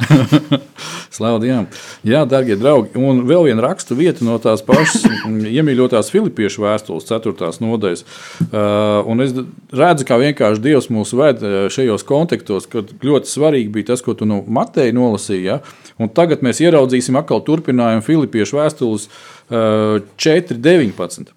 [1.15, 1.65] Slavu Dievam.
[2.05, 2.91] Jā, darbie draugi.
[3.01, 5.07] Un vēl viena rakstu vieta no tās pašas
[5.49, 7.49] iemīļotās Filipiešu vēstules, 4.
[7.65, 8.03] nodaļas.
[8.45, 9.33] Uh, un es
[9.73, 14.13] redzu, kā vienkārši Dievs mūs ved uh, šajos kontekstos, kad ļoti svarīgi bija tas, ko
[14.19, 15.47] tu no Mateja nolasīji.
[15.49, 15.63] Ja?
[15.97, 21.33] Un tagad mēs ieraudzīsim atkal turpinājumu Filipiešu vēstules uh, 4.19.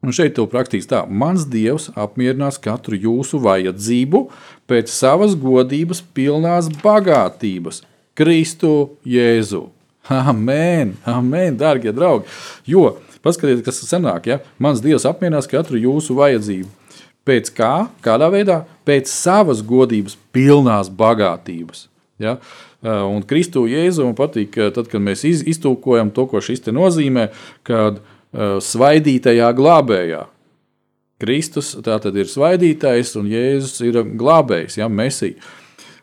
[0.00, 4.22] Un šeit tev rakstīts tā, mans dievs apmierinās katru jūsu vajadzību
[4.70, 7.82] pēc savas godības, pilnās bagātības,
[8.16, 9.66] Kristu Jēzu.
[10.10, 12.32] Amen, amen, darbie draugi.
[12.66, 16.72] Jo, paskatieties, kas sanāk, ja mans dievs apmierinās katru jūsu vajadzību.
[17.28, 17.74] Pēc kā?
[18.00, 18.62] Kādā veidā?
[18.88, 21.84] Pēc savas godības, pilnās bagātības.
[22.20, 22.38] Ja?
[22.80, 27.28] Un Kristu Jēzu man patīk, ka tad, kad mēs iz, iztūkojam to, ko šis nozīmē,
[27.68, 28.00] kad
[28.32, 30.26] svaidītajā glābējā.
[31.20, 35.36] Kristus tātad ir svaidītājs un Jēzus ir glābējs, ja mesija.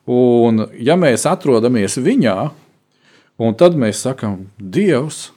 [0.07, 2.35] Un ja mēs atrodamies viņā,
[3.43, 5.31] un tad mēs sakam, Dievs,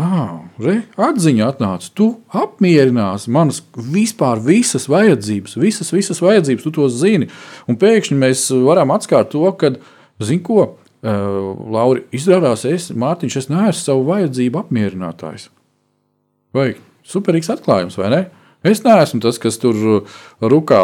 [0.00, 6.88] ah, re, atziņa atnāca, tu apmierinās manas vispār visas vajadzības, visas, visas vajadzības, tu to
[6.92, 7.30] zini.
[7.70, 9.72] Un pēkšņi mēs varam atskart to, ka,
[10.20, 11.14] zini ko, uh,
[11.70, 15.48] Lauri, izrādās, es, Mārtiņš, es neesmu savu vajadzību apmierinātājs.
[16.56, 16.74] Vai
[17.06, 18.20] superīgs atklājums, vai ne?
[18.66, 19.76] Es neesmu tas, kas tur
[20.52, 20.80] rukā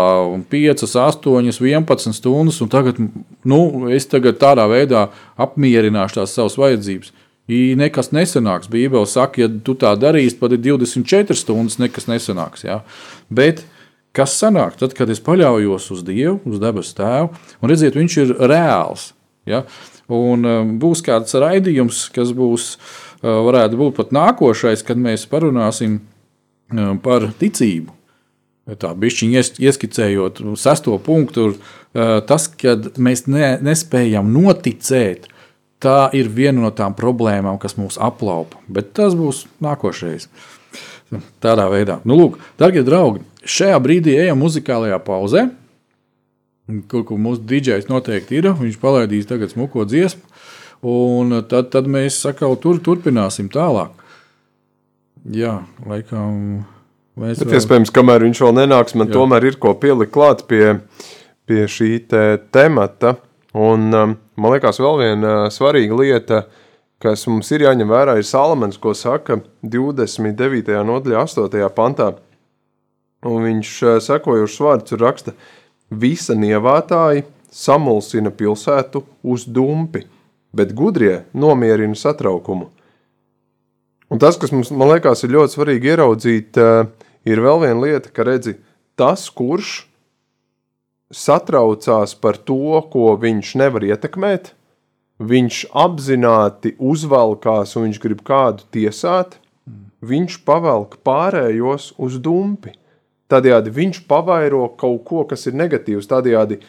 [0.49, 3.01] 5, 8, 11 stundas, un tagad,
[3.45, 3.61] nu,
[3.93, 7.13] es tagad tādā veidā apmierināšu tās savas vajadzības.
[7.53, 8.71] I nekas nesanāks.
[8.73, 12.65] Bībele saka, ja tu tā darīsi, tad ir 24 stundas, nekas nesanāks.
[12.65, 12.81] Ja?
[13.29, 13.63] Bet
[14.17, 17.29] kas sanāk tad, kad es paļaujos uz Dievu, uz debesu Tēvu,
[17.61, 19.11] un redziet, Viņš ir reāls.
[19.47, 19.67] Ja?
[20.11, 26.01] Un um, būs kāds raidījums, kas būs, uh, varētu būt pat nākošais, kad mēs parunāsim
[26.01, 27.93] um, par ticību.
[28.67, 35.29] Tā bišķiņa ieskicējot sesto punktu, uh, tas, kad mēs ne, nespējam noticēt,
[35.83, 38.59] tā ir viena no tām problēmām, kas mūs aplaupa.
[38.67, 40.29] Bet tas būs nākošais.
[41.43, 42.01] Tādā veidā.
[42.09, 45.47] Nu, lūk, darbie draugi, šajā brīdī ejam muzikālajā pauzē.
[46.91, 48.51] Kur, kur mūsu dīdžers noteikti ir.
[48.59, 50.25] Viņš palaidīs tagad smuko dziesmu.
[50.85, 53.95] Un tad, tad mēs sakau, tur, turpināsim tālāk.
[55.33, 56.65] Jā, laikam.
[57.17, 57.57] Mēs Bet, vēl...
[57.59, 59.17] iespējams, kamēr viņš vēl nenāks, man Jā.
[59.17, 60.77] tomēr ir ko pielikt klāt pie,
[61.49, 63.17] pie šī te temata.
[63.57, 66.43] Un, um, man liekas, vēl viena uh, svarīga lieta,
[67.01, 70.77] kas mums ir jāņem vērā, ir Salamans, ko saka 29.
[70.91, 71.71] nodaļā, 8.
[71.77, 72.11] pantā.
[73.27, 75.33] Un viņš uh, sekojušas vārdus raksta:
[75.89, 80.05] Visa nievātāji samulsina pilsētu uz dumpi,
[80.57, 82.71] bet gudrie nomierina satraukumu.
[84.11, 86.87] Un tas, kas mums, man liekas, ir ļoti svarīgi ieraudzīt, uh,
[87.27, 88.55] ir vēl viena lieta, ka redzi,
[88.99, 89.81] tas, kurš
[91.15, 94.53] satraucās par to, ko viņš nevar ietekmēt,
[95.19, 99.39] viņš apzināti uzvelkās un viņš grib kādu tiesāt,
[100.07, 102.75] viņš pavelk pārējos uz dumpi.
[103.27, 106.07] Tādējādi viņš pavairo kaut ko, kas ir negatīvs.
[106.11, 106.61] Tādējādi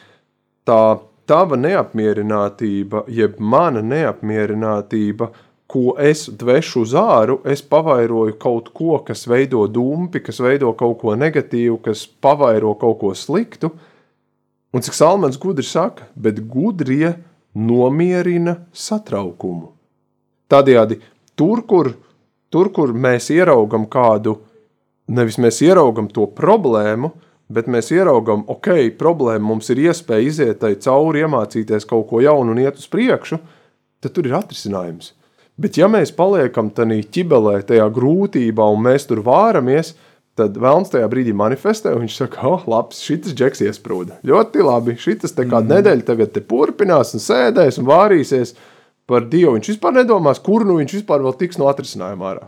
[0.65, 5.29] tā tava neapmierinātība, jeb mana neapmierinātība,
[5.67, 11.01] ko es dvešu uz āru, es pavairoju kaut ko, kas veido dumpi, kas veido kaut
[11.01, 13.73] ko negatīvu, kas pavairo kaut ko sliktu–
[14.77, 17.13] Un cik Salmans gudri saka, bet gudrie
[17.55, 19.71] nomierina satraukumu.
[20.51, 20.99] Tādējādi
[21.39, 21.93] tur, kur,
[22.51, 24.35] tur, kur mēs ieraugam kādu,
[25.07, 27.09] nevis mēs ieraugam to problēmu,
[27.53, 32.55] bet mēs ieraugam, ok, problēma mums ir iespēja iziet tai cauri, iemācīties kaut ko jaunu
[32.55, 33.39] un iet uz priekšu,
[34.03, 35.13] tad tur ir atrisinājums.
[35.57, 39.95] Bet ja mēs paliekam tādā ķibelē, tajā grūtībā un mēs tur vāramies,
[40.37, 44.19] tad Vēlns tajā brīdī manifestē, un viņš saka, oh, labi, šis džeks iesprūda.
[44.27, 45.71] Ļoti labi, šis te kādu mm.
[45.71, 48.53] nedēļu tagad te turpinās un sēdēs un vārīsies
[49.09, 49.55] par Dievu.
[49.57, 52.45] Viņš vispār nedomās, kur nu viņš vispār vēl tiks no atrisinājuma ārā.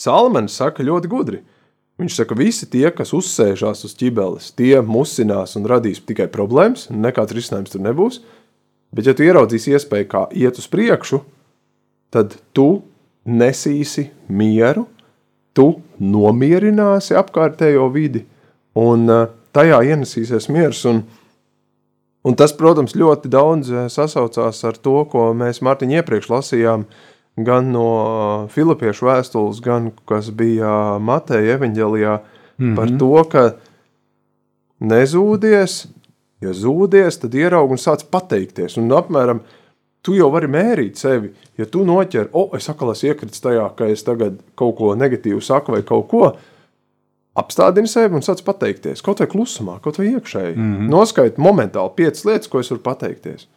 [0.00, 1.40] Salmans saka ļoti gudri.
[2.00, 7.34] Viņš saka, visi tie, kas uzsēžās uz ķibeles, tie musinās un radīs tikai problēmas, nekāds
[7.36, 8.22] risinājums tur nebūs.
[8.90, 11.20] Bet, ja tu ieraudzīsi iespēju, kā iet uz priekšu,
[12.10, 12.80] tad tu
[13.28, 14.86] nesīsi mieru,
[15.54, 15.68] tu
[16.00, 18.24] nomierināsi apkārtējo vidi,
[18.78, 20.82] un eh, tajā ienesīsies miers.
[20.88, 21.02] Un,
[22.24, 26.88] un tas, protams, ļoti daudz eh, sasaucās ar to, ko mēs Mārtiņ iepriekš lasījām,
[27.36, 32.76] gan no eh, Filipiešu vēstules, gan kas bija Mateja evaņģelijā, mm -hmm.
[32.76, 33.44] par to, ka
[34.80, 35.86] nezūdies,
[36.40, 38.76] ja zūdies, tad ieraug un sāc pateikties.
[38.76, 39.40] Un apmēram
[40.02, 41.34] tu jau vari mērīt sevi.
[41.58, 44.94] Ja tu noķer, o, oh, es atkal esmu iekritis tajā, ka es tagad kaut ko
[44.94, 46.32] negatīvu saku vai kaut ko,
[47.34, 49.02] apstādini sevi un sāc pateikties.
[49.04, 50.56] Kaut vai klusumā, kaut vai iekšēji.
[50.56, 50.90] Mm -hmm.
[50.90, 53.48] Noskaidro momentāli piecas lietas, ko es varu pateikties.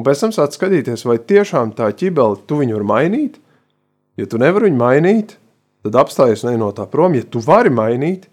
[0.00, 3.34] Un pēc tam sāc skatīties, vai tiešām tā ķibele tu viņu vari mainīt.
[4.16, 5.34] Ja tu nevari viņu mainīt,
[5.84, 7.12] tad apstājies no tā prom.
[7.18, 8.24] Ja tu vari mainīt,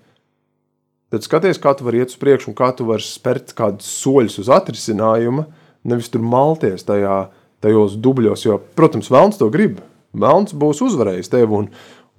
[1.12, 4.40] tad skaties, kā tu vari iet uz priekšu un kā tu vari spērt kādus soļus
[4.46, 5.44] uz atrisinājumu,
[5.84, 7.26] nevis tur malties tajā
[7.60, 9.82] tajos dubļos, jo, protams, Vēlns to grib.
[10.18, 11.70] Vēlns būs uzvarējis tevi, un,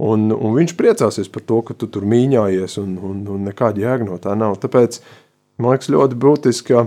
[0.02, 4.10] un, un viņš priecāsies par to, ka tu tur mīņājies, un, un, un nekāda jēga
[4.10, 4.58] no tā nav.
[4.60, 5.00] Tāpēc
[5.62, 6.82] man liekas, ļoti būtiski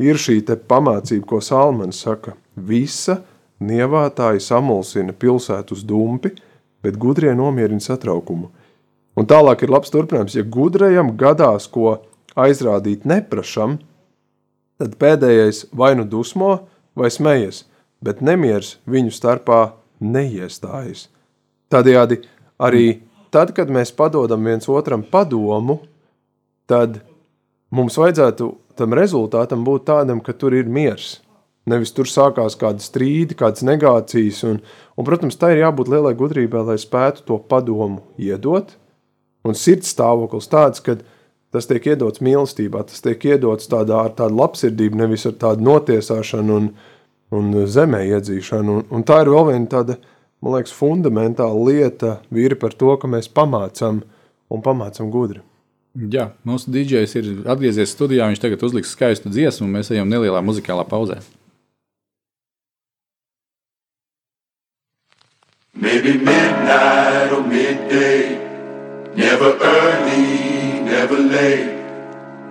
[0.00, 2.34] ir šī pamācība, ko Salmans saka.
[2.56, 3.20] Visa
[3.60, 6.32] nievātāja samulsina pilsētu uz dumpi,
[6.82, 8.50] bet gudrie nomierina satraukumu.
[9.16, 10.36] Un tālāk ir labs turpinājums.
[10.38, 11.98] Ja gudrajam gadās ko
[12.36, 13.78] aizrādīt neprašam,
[14.80, 17.64] tad pēdējais vai nu dusmo, vai smējas
[18.04, 19.60] bet nemieris viņu starpā
[20.00, 21.08] neiestājas.
[21.70, 22.22] Tādējādi
[22.60, 23.00] arī
[23.32, 25.80] tad, kad mēs padodam viens otram padomu,
[26.70, 27.02] tad
[27.70, 31.18] mums vajadzētu tam rezultātam būt tādam, ka tur ir miers.
[31.68, 34.60] Nevis tur sākās kāda strīda, kādas negācijas, un,
[34.96, 38.72] un, protams, tā ir jābūt lielai gudrībai, lai spētu to padomu iedot.
[39.46, 40.96] Un sirds stāvoklis tāds, ka
[41.52, 46.56] tas tiek iedots mīlestībā, tas tiek iedots tādā ar tādu labsirdību, nevis ar tādu notiesāšanu
[46.56, 46.70] un,
[47.36, 48.80] un zemē iedzīšanu.
[48.80, 49.98] Un, un tā ir vēl viena tāda,
[50.40, 54.02] man liekas, fundamentāla lieta vīri par to, ka mēs pamācām
[54.50, 55.44] un pamācam gudri.
[55.90, 58.28] Jā, mūsu dīdžers ir atgriezies studijā.
[58.30, 61.18] Viņš tagad uzliks skaistu dziesmu, un mēs ejam nelielā muzikālā pauzē.
[65.74, 68.38] Maybe midnight or midday,
[69.16, 71.74] never early, never late.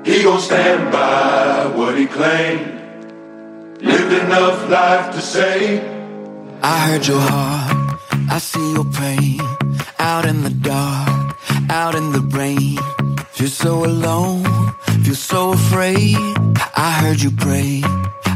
[0.04, 2.76] He gon' stand by what he claimed.
[3.80, 5.80] Lived enough life to say,
[6.62, 8.00] I heard your heart,
[8.30, 9.40] I see your pain.
[10.00, 11.38] Out in the dark,
[11.70, 12.99] out in the rain.
[13.40, 14.44] Feel so alone,
[15.06, 16.18] feel so afraid.
[16.76, 17.82] I heard you pray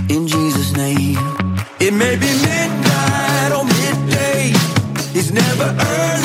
[0.08, 1.18] in Jesus' name.
[1.82, 4.54] It may be midnight or midday.
[5.14, 6.23] It's never early,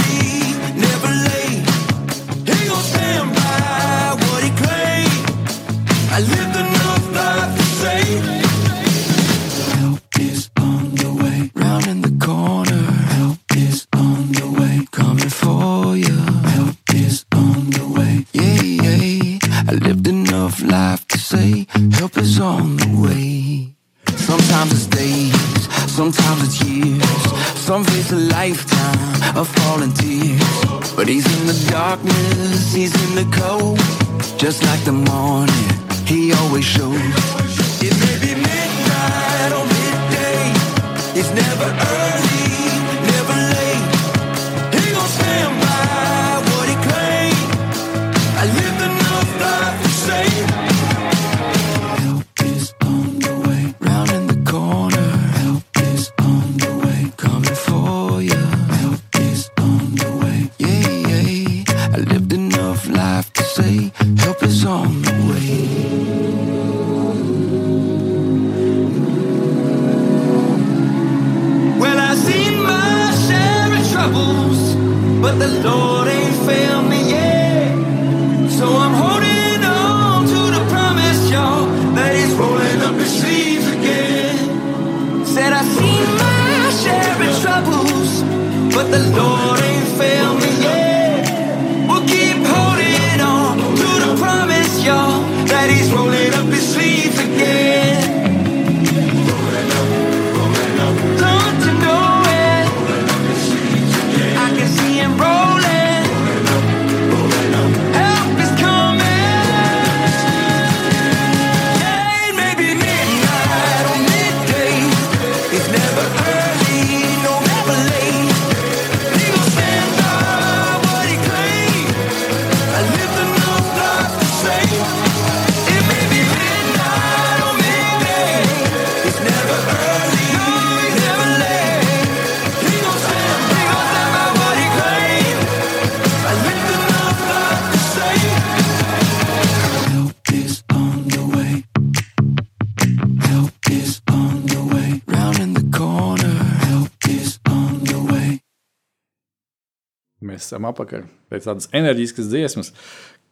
[150.48, 152.72] esam apakaļ pēc tādas enerģiskas dziesmas,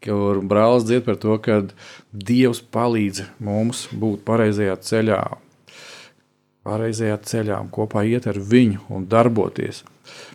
[0.05, 1.63] kur brālis dzied par to, ka
[2.13, 5.23] Dievs palīdz mums būt pareizajā ceļā,
[6.67, 9.83] pareizajā ceļā un kopā iet ar viņu un darboties.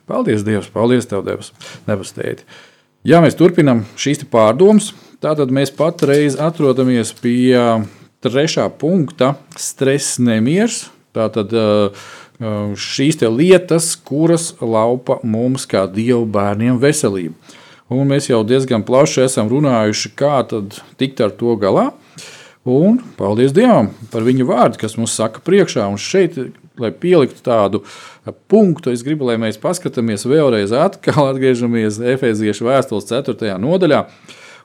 [0.10, 0.68] Paldies, Dievs!
[0.74, 1.54] Paldies, Tev, Dievs!
[1.88, 2.48] Nebastēti!
[3.08, 4.92] Ja mēs turpinām šīs pārdomas,
[5.24, 7.56] tad mēs patreiz atrodamies pie
[8.22, 9.36] trešā punkta-
[9.70, 10.90] stress, nemieris.
[11.12, 12.04] Tātad uh,
[12.42, 17.58] šīs te lietas, kuras laupa mums kā dievu bērniem veselību.
[17.92, 21.90] Un mēs jau diezgan plaši esam runājuši, kā tad tikt ar to galā.
[22.64, 25.88] Un paldies Dievam par viņu vārdu, kas mums saka priekšā.
[25.90, 26.38] Un šeit,
[26.80, 27.82] lai pieliktu tādu
[28.52, 33.58] punktu, es gribu, lai mēs paskatāmies vēlreiz atkal, atgriežamies Efeziešu vēstules 4.
[33.60, 34.06] nodaļā.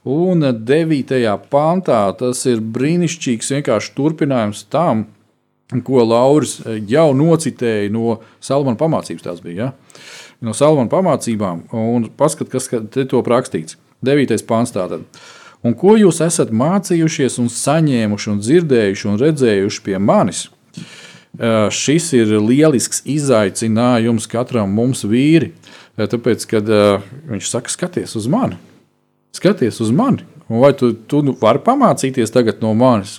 [0.06, 1.16] Un 9.
[1.50, 5.08] pantā tas ir brīnišķīgs vienkārši turpinājums tam,
[5.86, 9.24] ko Lauris jau nocitēja no Salmana pamācības.
[9.24, 9.72] Tas bija ja?
[10.44, 11.66] no Salmana pamācībām.
[11.74, 13.78] Un paskat, kas te to rakstīts.
[14.06, 14.36] 9.
[14.46, 15.06] pāns tātad.
[15.66, 20.46] Un ko jūs esat mācījušies, un saņēmuši, un dzirdējuši un redzējuši pie manis?
[21.36, 25.50] Eh, Šis ir lielisks izaicinājums katram mums vīri.
[25.96, 28.56] Eh, Tāpēc, kad eh, viņš saka, skaties uz mani,
[29.36, 33.18] skaties uz mani, vai tu, tu nu vari pamācīties tagad no manis,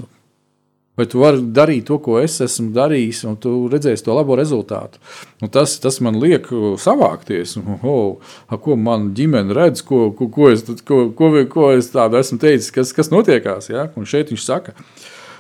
[0.98, 5.02] vai tu vari darīt to, ko es esmu darījis, un tu redzēsi to labo rezultātu.
[5.44, 6.50] Un tas, tas man liek
[6.82, 12.20] savākties, oh, ko man ģimene redz, ko, ko, ko, es, ko, ko, ko es tādu
[12.20, 13.70] esmu teicis, kas, kas notiekās.
[13.72, 13.90] Ja?
[13.96, 14.74] Un šeit viņš saka,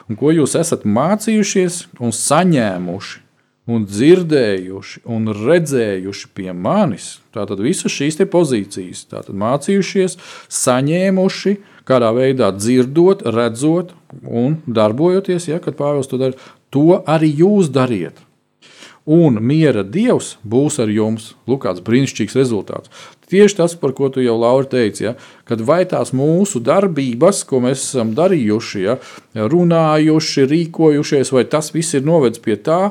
[0.08, 3.26] un ko jūs esat mācījušies un saņēmuši
[3.68, 10.16] un dzirdējuši un redzējuši pie manis, tātad visas šīs pozīcijas, tātad mācījušies,
[10.62, 11.58] saņēmuši,
[11.88, 16.38] kādā veidā dzirdot, redzot un darbojoties, ja, kad Pāvils to dara,
[16.74, 18.20] to arī jūs dariet.
[19.08, 21.30] Un miera dievs būs ar jums.
[21.48, 22.92] Lūk, kāds brīnišķīgs rezultāts.
[23.32, 25.14] Tieši tas, par ko tu jau Laura teici, ja,
[25.48, 28.98] kad vai tās mūsu darbības, ko mēs esam darījuši, ja,
[29.36, 32.82] runājuši, rīkojušies, vai tas viss ir novedis pie tā,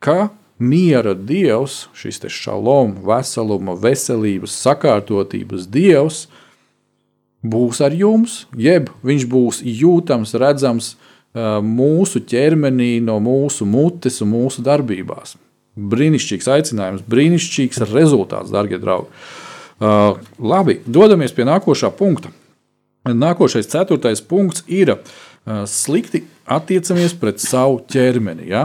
[0.00, 6.26] ka miera dievs, šis šalom, veseluma, veselības, sakārtotības dievs,
[7.42, 10.94] būs ar jums, jeb viņš būs jūtams, redzams
[11.62, 15.36] mūsu ķermenī, no mūsu mutes un mūsu darbībās.
[15.78, 19.12] Brīnišķīgs aicinājums, brīnišķīgs rezultāts, darbie draugi.
[19.78, 22.32] Uh, labi, dodamies pie nākošā punkta.
[23.06, 28.48] Nākošais, ceturtais punkts ir uh, slikti attiecamies pret savu ķermeni.
[28.50, 28.64] Ja?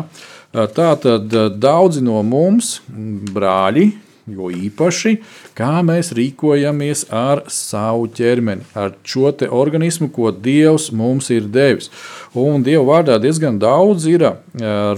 [0.49, 1.29] Uh, tā tad
[1.61, 3.91] daudzi no mums, brāļi,
[4.29, 5.17] jo īpaši,
[5.57, 11.91] kā mēs rīkojamies ar savu ķermeni, ar šo organismu, ko Dievs mums ir devis.
[12.33, 14.25] Un Dieva vārdā diezgan daudz ir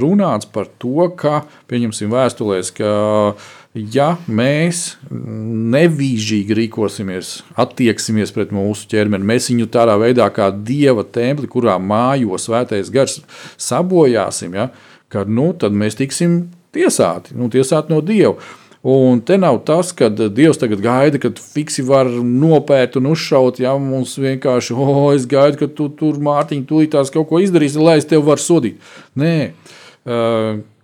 [0.02, 2.92] runāts par to, ka, pieņemsim vēstulēs, ka
[3.76, 11.50] ja mēs nevīžīgi rīkosimies, attieksimies pret mūsu ķermeni, mēs viņu tādā veidā kā dieva templi,
[11.52, 13.20] kurā mājo svētais gars,
[13.60, 14.70] sabojāsim, ja,
[15.12, 16.46] kad, nu, tad mēs tiksim
[16.76, 18.38] tiesāti, nu, tiesāti no dieva.
[18.86, 23.58] Un te nav tas, ka Dievs tagad gaida, ka fiksi var nopērt un uzšaut.
[23.64, 27.98] Ja mums vienkārši, oh, es gaidu, ka tu tur mātiņā tūlītās kaut ko izdarīsi, lai
[27.98, 28.92] es tevi varu sodīt.
[29.18, 29.34] Nē,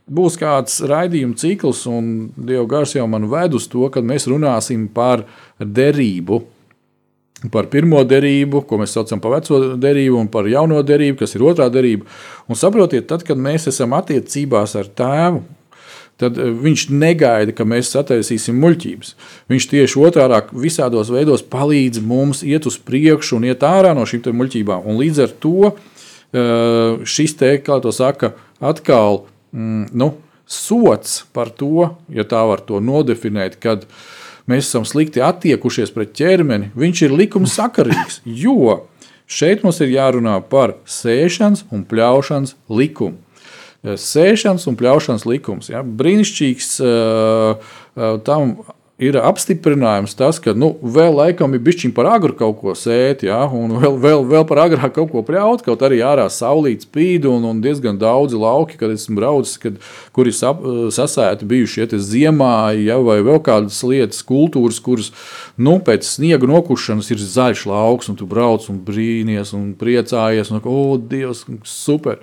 [0.09, 4.89] būs kāds raidījuma cikls, un Dieva gars jau man ved uz to, ka mēs runāsim
[4.89, 5.27] par
[5.61, 6.41] derību.
[7.53, 11.45] Par pirmo derību, ko mēs saucam par veco derību, un par jauno derību, kas ir
[11.45, 12.09] otrā derība.
[12.49, 15.45] Un saprotiet, tad, kad mēs esam attiecībās ar tēvu,
[16.21, 19.13] tad eh, viņš negaida, ka mēs sataisīsim muļķības.
[19.51, 24.29] Viņš tieši otrādi visādos veidos palīdz mums iet uz priekšu un iet ārā no šīm
[24.37, 24.87] muļķībām.
[24.87, 30.13] Un līdz ar to eh, šis te, kā to saka, atkal mm, nu,
[30.51, 33.85] sots par to, ja tā var to nodefinēt, kad
[34.51, 38.21] mēs esam slikti attiekušies pret ķermeni, viņš ir likuma sakarīgs.
[38.25, 38.83] Jo
[39.31, 43.21] šeit mums ir jārunā par sēšanas un pļaušanas likumu.
[43.81, 45.71] Sēšanas un pļaušanas likums.
[45.71, 45.81] Ja?
[45.81, 46.75] Brīnišķīgs
[48.27, 48.55] tam
[49.01, 53.39] ir apstiprinājums tas, ka nu, vēl laikam ir bijis par agru kaut ko sēt, ja,
[53.47, 55.63] un vēl, vēl, vēl par agrāk kaut ko pļaut.
[55.65, 59.79] Kaut arī ārā saulīt spīd, un, un diezgan daudzi lauki, kad esmu braucis, kad,
[60.15, 60.61] kur ir sap,
[60.93, 65.11] sasēti bijuši ja, ziemā, ja, vai vēl kādas lietas, kultūras, kuras
[65.57, 70.53] nu, pēc sniega nokušanas ir zaļš lauks, un tu brauc un brīnies un priecājies.
[70.53, 72.21] Un, oh, Dievs, super!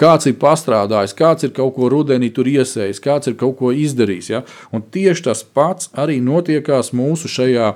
[0.00, 4.30] Kāds ir pastrādājis, kāds ir kaut ko rudenī tur iesējis, kāds ir kaut ko izdarījis.
[4.32, 4.44] Ja?
[4.74, 7.74] Un tieši tas pats arī arī notiekās mūsu šajā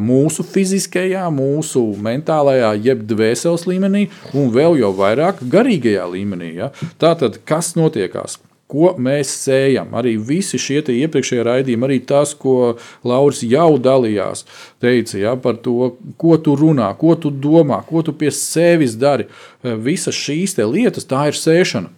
[0.00, 6.54] mūsu fiziskajā, mūsu mentālajā, jeb dvēseles līmenī, un vēl jau vairāk garīgajā līmenī.
[6.56, 6.70] Ja?
[6.98, 8.38] Tātad, kas notiekās?
[8.68, 9.94] Ko mēs sējam?
[9.96, 14.44] Arī visi šie iepriekšējie raidījumi, arī tas, ko Lauris jau dalījās,
[14.80, 19.24] teica ja, par to, ko tu runā, ko tu domā, ko tu pie sevis dari.
[19.62, 21.88] Visas šīs lietas, tā ir sēšana.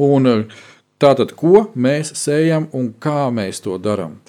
[0.00, 0.28] Un
[1.00, 4.20] tātad, ko mēs sējam un kā mēs to darām?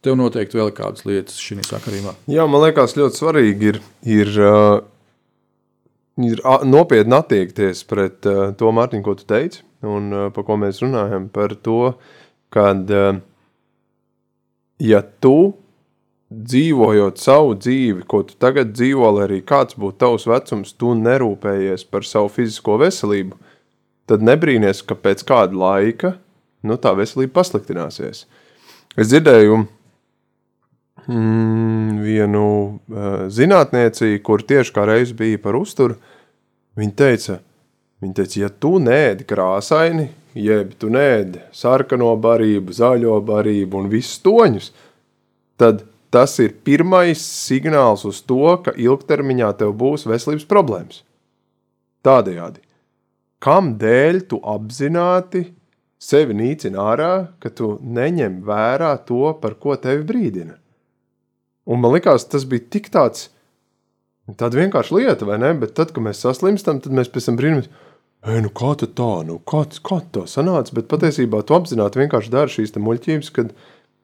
[0.00, 2.14] Tev noteikti vēl kādas lietas šajā sakarībā.
[2.32, 4.78] Jā, man liekas, ļoti svarīgi ir, ir, uh,
[6.24, 10.80] ir nopietni attiekties pret uh, to Mārtiņu, ko tu teici, un uh, par ko mēs
[10.80, 11.28] runājam.
[11.32, 11.94] Par to,
[12.50, 12.88] kad
[14.80, 15.36] ja tu
[16.30, 21.84] dzīvojot savu dzīvi, ko tu tagad dzīvo, lai arī kāds būtu tavs vecums, tu nerūpējies
[21.90, 23.38] par savu fizisko veselību,
[24.10, 26.14] tad nebrīnies, ka pēc kāda laika
[26.66, 28.24] nu, tā veselība pasliktināsies.
[28.98, 29.64] Es dzirdēju,
[31.10, 35.98] mm, vienu uh, zinātnieci, kur tieši kā reiz bija par uzturu.
[36.78, 37.40] Viņa teica,
[38.00, 40.08] viņa teica, ja tu nēdi krāsaini,
[40.38, 44.70] jeb tu nēdi sarkano barību, zaļo barību un visus toņus,
[45.60, 51.02] tad tas ir pirmais signāls uz to, ka ilgtermiņā tev būs veselības problēmas.
[52.06, 52.62] Tādējādi,
[53.42, 55.44] kam dēļ tu apzināti
[56.00, 60.56] sevi nīcini ārā, ka tu neņem vērā to, par ko tevi brīdina?
[61.68, 63.28] Un man liekas, tas bija tik tāds,
[64.40, 65.52] tāda vienkārša lieta, vai ne?
[65.60, 67.70] Bet tad, kad mēs saslimstam, tad mēs pēc tam brīnamies,
[68.20, 70.74] Ei, nu kā tā, nu kā, kā tā sanāca?
[70.76, 73.54] Bet patiesībā tu apzināti vienkārši dari šīs muļķības, kad,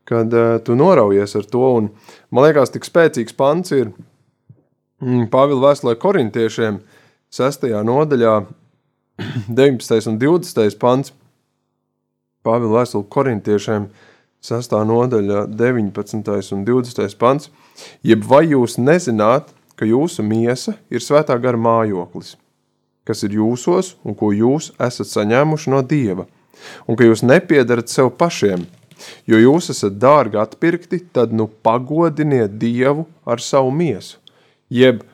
[0.09, 1.65] kad uh, tu noraujies ar to.
[1.81, 1.91] Un,
[2.33, 3.91] man liekas, tik spēcīgs pants ir
[5.05, 6.81] mm, Pāvila vēstulē korintiešiem
[7.29, 7.69] 6.
[7.91, 8.33] nodaļā
[9.61, 10.09] 19.
[10.09, 10.81] un 20.
[10.81, 11.13] pants.
[12.47, 14.01] Pāvila vēstuli korintiešiem 6.
[14.51, 16.53] Nodaļa 19.
[16.53, 17.19] un 20.
[17.19, 17.51] pants.
[18.03, 22.37] Jeb vai jūs nezināt, ka jūsu miesa ir svētā gara mājoklis,
[23.05, 26.27] kas ir jūsos un ko jūs esat saņēmuši no Dieva,
[26.89, 28.65] un ka jūs nepiedarat sev pašiem,
[29.29, 34.17] jo jūs esat dārgi atpirkti, tad nu pagodiniet Dievu ar savu miesu.
[34.73, 35.05] Jeb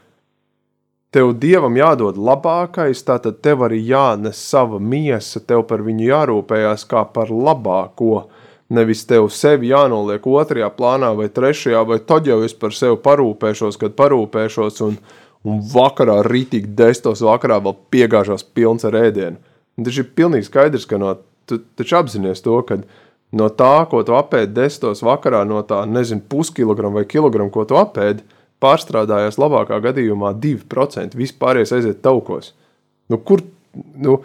[1.13, 7.03] tev Dievam jādod labākais, tātad tev arī jānes sava miesa, tev par viņu jārūpējās kā
[7.13, 8.29] par labāko,
[8.73, 13.79] nevis tev sevi jānoliek otrajā plānā vai trešajā, vai tad jau es par sevi parūpēšos,
[13.81, 14.99] kad parūpēšos un,
[15.45, 19.41] un vakarā rītīgi destos vakarā vēl piegāžās pilns ar ēdienu.
[19.77, 21.15] Un taču ir pilnīgi skaidrs, ka no,
[21.49, 22.81] tu taču apzinies to, ka
[23.39, 27.79] no tā, ko tu apēdi desmitos vakarā, no tā, nezinu, puskilogramu vai kilogramu, ko tu
[27.81, 28.25] apēdi,
[28.63, 31.17] pārstrādājās labākā gadījumā 2%.
[31.19, 32.53] Vispārējais aiziet taukos.
[33.11, 33.43] Nu, kur,
[33.75, 34.21] nu,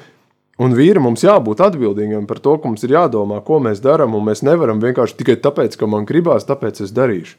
[0.61, 4.25] un vīri mums jābūt atbildīgiem par to, ka mums ir jādomā, ko mēs darām, un
[4.27, 7.37] mēs nevaram vienkārši tikai tāpēc, ka man gribās, tāpēc es darīšu.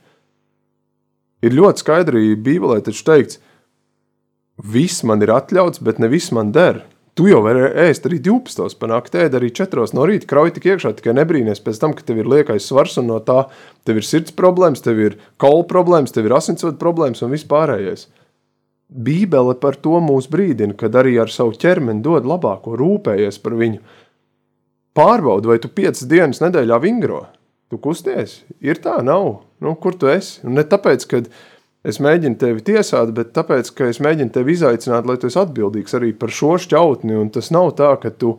[1.46, 3.38] Ir ļoti skaidri Bībelē taču teikts,
[4.58, 6.82] viss man ir atļauts, bet ne viss man der.
[7.18, 8.76] Tu jau vari ēst arī 12.
[8.78, 9.86] panākt, ēd arī 4.
[9.94, 13.08] no rīta, krauj tik iekšā, tikai nebrīnies pēc tam, ka tev ir liekais svars un
[13.10, 13.48] no tā
[13.86, 18.06] tev ir sirds problēmas, tev ir kola problēmas, tev ir asinsvadu problēmas un viss pārējais.
[18.89, 23.82] Bībele par to mūs brīdina, kad arī ar savu ķermeni dod labāko, rūpējies par viņu.
[24.97, 27.26] Pārbaudi, vai tu piecas dienas nedēļā vingro.
[27.68, 29.43] Tu kusties, ir tā, nav.
[29.61, 30.41] Nu, kur tu esi?
[30.49, 31.20] Un ne tāpēc, ka
[31.84, 35.99] es mēģinu tevi tiesāt, bet tāpēc, ka es mēģinu tevi izaicināt, lai tu esi atbildīgs
[35.99, 37.18] arī par šo šķautni.
[37.20, 38.39] Un tas nav tā, ka tu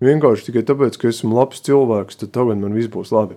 [0.00, 3.36] vienkārši tikai tāpēc, ka esmu labs cilvēks, tad tagad man viss būs labi.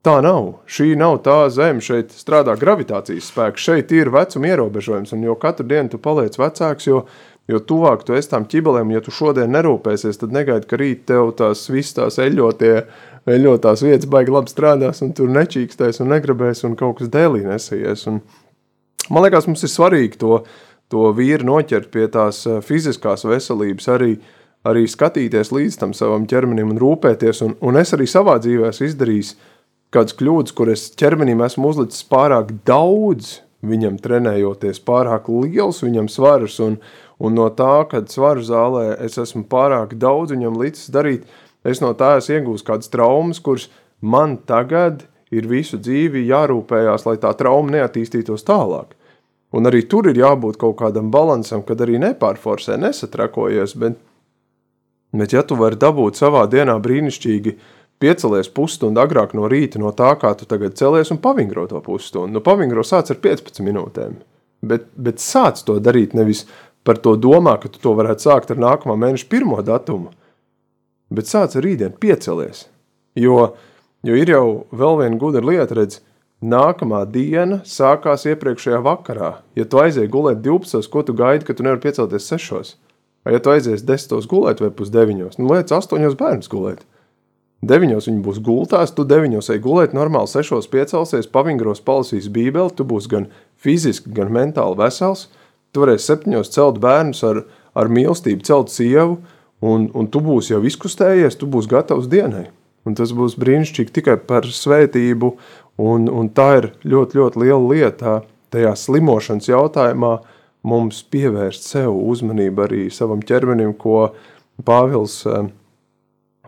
[0.00, 0.62] Tā nav.
[0.64, 1.82] Šī nav tā zeme.
[1.84, 3.66] Šeit strādā gravitācijas spēks.
[3.66, 5.12] Šeit ir vecuma ierobežojums.
[5.12, 7.02] Un jo katru dienu tu paliec vecāks, jo,
[7.50, 11.34] jo tuvāk tu esi tām ķibelēm, ja tu šodien nerūpēsies, tad negaidi, ka rīt tev
[11.36, 12.86] tās visas tās eļotie,
[13.28, 18.06] eļotās vietas baigi labi strādās, un tur nečīkstēs un negribēs, un kaut kas dēlī nesaies.
[18.08, 18.22] Un
[19.12, 20.40] man liekas, mums ir svarīgi to,
[20.88, 24.14] to vīru noķert pie tās eh, fiziskās veselības arī,
[24.64, 27.44] arī skatīties līdz tam savam ķermenim un rūpēties.
[27.44, 29.36] Un, un es arī savā dzīvē esmu izdarījis
[29.94, 36.58] kādas kļūdas, kur es ķermenim esmu uzlicis pārāk daudz, viņam trenējoties, pārāk liels viņam svars,
[36.64, 36.78] un,
[37.20, 41.26] un no tā, kad svaru zālē es esmu pārāk daudz viņam līdzis darīt,
[41.66, 43.68] es no tā esmu iegūst kādas traumas, kuras
[44.00, 48.96] man tagad ir visu dzīvi jārūpējās, lai tā trauma neattīstītos tālāk.
[49.50, 53.98] Un arī tur ir jābūt kaut kādam balansam, kad arī nepārforsē, nesatrakojies, bet,
[55.10, 59.92] bet ja tu vari dabūt savā dienā brīnišķīgi uh, piecelies pusstundu agrāk no rīta no
[59.96, 62.32] tā, kā tu tagad celies un pavingro to pusstundu.
[62.38, 64.18] Nu, pavingro sāc ar 15 minūtēm,
[64.66, 66.46] bet, bet sāc to darīt nevis
[66.84, 70.14] par to domā, ka tu to varētu sākt ar nākamā mēneša pirmo datumu,
[71.12, 72.66] bet sāc ar rītdienu piecelies.
[73.18, 73.52] Jo,
[74.06, 76.00] jo ir jau vēl viena gudra lieta, redz,
[76.40, 79.34] nākamā diena sākās iepriekšējā vakarā.
[79.58, 82.78] Ja tu aizēji gulēt 12, ko tu gaidi, ka tu nevari piecelties 6?
[83.26, 86.86] Vai ja tu aizies 10 gulēt vai pusdeviņos, nu liec 8 bērnus gulēt.
[87.60, 92.86] Deviņos viņi būs gultās, tu deviņos ej gulēt, normāli sešos piecelsies, pavingros palasīs bībeli, tu
[92.88, 93.26] būsi gan
[93.60, 95.26] fiziski, gan mentāli vesels,
[95.72, 97.42] tu varēsi septiņos celt bērnus ar,
[97.76, 99.18] ar mīlestību, celt sievu,
[99.60, 102.48] un, un tu būsi jau izkustējies, tu būsi gatavs dienai.
[102.88, 105.34] Un tas būs brīnišķīgi tikai par svētību,
[105.84, 108.14] un, un tā ir ļoti, ļoti liela lieta
[108.54, 110.14] tajā slimošanas jautājumā
[110.64, 114.14] mums pievērst sev uzmanību arī savam ķermenim, ko
[114.64, 115.22] Pāvils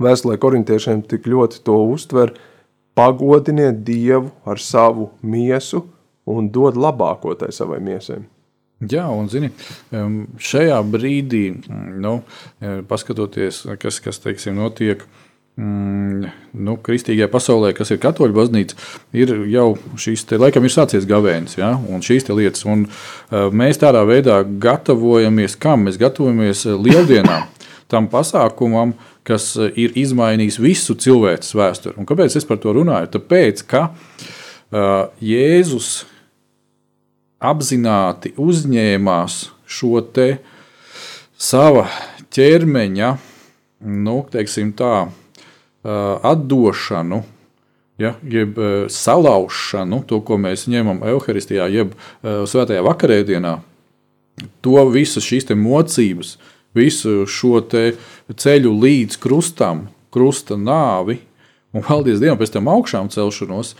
[0.02, 2.34] Vēstulē korintiešiem tik ļoti to uztver,
[2.98, 5.86] pagodiniet Dievu ar savu miesu
[6.28, 8.22] un dod labāko tai savai miesai.
[8.90, 9.52] Jā, un zini,
[10.42, 11.44] šajā brīdī,
[12.02, 12.16] nu,
[12.90, 15.04] paskatoties, kas, kas teiksim, notiek
[15.54, 16.32] mm,
[16.66, 18.78] nu, kristīgajā pasaulē, kas ir katoļu baznīca,
[19.14, 19.68] ir jau
[20.02, 22.66] šīs, te, laikam, ir sācies gavēnis, ja, un šīs lietas.
[22.66, 22.88] Un,
[23.30, 27.46] mēs tādā veidā gatavojamies, kam mēs gatavojamies lieldienām,
[27.92, 28.94] tam pasākumam,
[29.26, 31.98] kas eh, ir izmainījis visu cilvēces vēsturi.
[32.00, 33.12] Un kāpēc es par to runāju?
[33.16, 35.90] Tāpēc, ka uh, Jēzus
[37.42, 40.28] apzināti uzņēmās šo te
[41.38, 41.88] sava
[42.32, 43.12] ķermeņa,
[44.02, 45.12] nu, teiksim tā, uh,
[46.32, 47.22] atdošanu,
[48.02, 48.56] ja, jeb
[48.90, 53.52] salaušanu, to, ko mēs ņemam evaharistijā, jeb svētajā vakarēdienā,
[54.64, 56.36] to visas šīs mocības,
[56.76, 61.18] visu šo ceļu līdz krustam, krusta nāvi,
[61.72, 63.74] un paldies Dievam pēc tam augšām celšanos,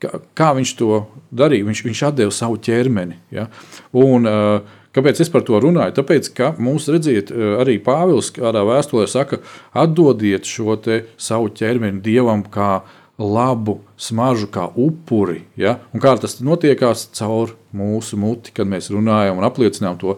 [0.00, 1.02] kā, kā viņš to
[1.34, 1.68] darīja.
[1.68, 3.20] Viņš, viņš deva savu ķermeni.
[3.34, 3.50] Ja?
[3.92, 5.96] Un, uh, Kāpēc es par to runāju?
[5.96, 9.40] Tāpēc, ka mums, redziet, arī Pāvils kādā vēstulē saka,
[9.74, 10.76] atdodiet šo
[11.18, 12.84] savu ķermeni dievam kā
[13.18, 15.44] labu smaržu, kā upuri.
[15.58, 15.80] Ja?
[15.90, 20.14] Un kā tas notiekās caur mūsu muti, kad mēs runājam un apliecinām to.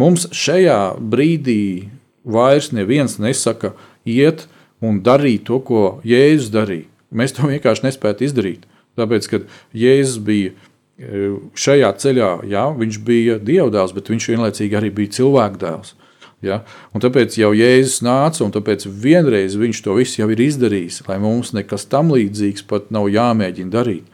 [0.00, 1.88] Mums šajā brīdī
[2.24, 3.74] vairs neviens nesaka,
[4.08, 4.46] iet
[4.82, 6.88] un darīt to, ko Jēzus darīja.
[7.12, 8.68] Mēs to vienkārši nespējam izdarīt.
[8.98, 14.92] Tāpēc, kad Jēzus bija e, šajā ceļā, jā, viņš bija dievdēls, bet viņš vienlaicīgi arī
[14.96, 15.94] bija cilvēkdēls.
[16.42, 16.62] Ja?
[16.92, 21.20] Un tāpēc jau Jēzus nāca, un tāpēc vienreiz viņš to visu jau ir izdarījis, lai
[21.22, 24.08] mums nekas tam līdzīgs pat nav jāmēģina darīt.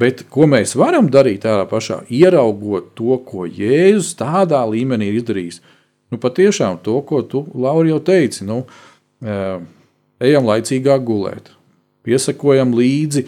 [0.00, 5.60] Bet ko mēs varam darīt tādā pašā, ieraugot to, ko Jēzus tādā līmenī ir izdarījis?
[6.10, 8.62] Nu, patiešām to, ko tu, Laura, jau teici, nu,
[9.20, 11.52] ejam laicīgāk gulēt,
[12.06, 13.26] piesakojam līdzi,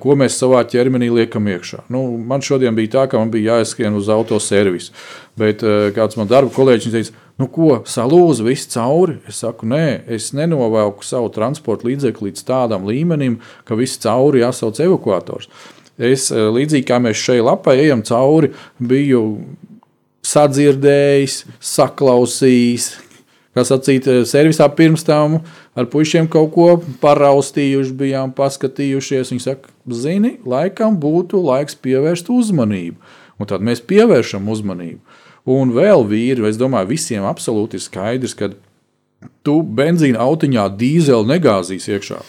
[0.00, 1.84] ko mēs savā ķermenī liekam iekšā.
[1.92, 4.94] Nu, man šodien bija tā, ka man bija jāizskrien uz autoservisu,
[5.38, 5.60] bet
[5.96, 9.18] kāds man darba kolēģis teica, nu ko, salūza viss cauri?
[9.28, 9.84] Es saku, nē,
[10.16, 13.36] es nenovelku savu transporta līdzekli līdz tādam līmenim,
[13.68, 15.52] ka viss cauri jāsauc evakuators.
[16.00, 19.24] Es eh, līdzīgi kā mēs šeit lapā ejam cauri, biju
[20.26, 22.90] sadzirdējis, saklausījis,
[23.56, 25.38] kā sacīt, servisā pirms tam
[25.78, 26.68] ar puikiem kaut ko
[27.02, 29.32] paraustījuši, bijām paskatījušies.
[29.32, 32.98] Viņi saka, zini, laikam būtu laiks pievērst uzmanību.
[33.40, 35.00] Un tad mēs pievēršam uzmanību.
[35.50, 38.50] Un vēl vīri, es domāju, visiem absolūti ir skaidrs, ka
[39.46, 42.20] tu benzīna autiņā dīzeli negāzīs iekšā.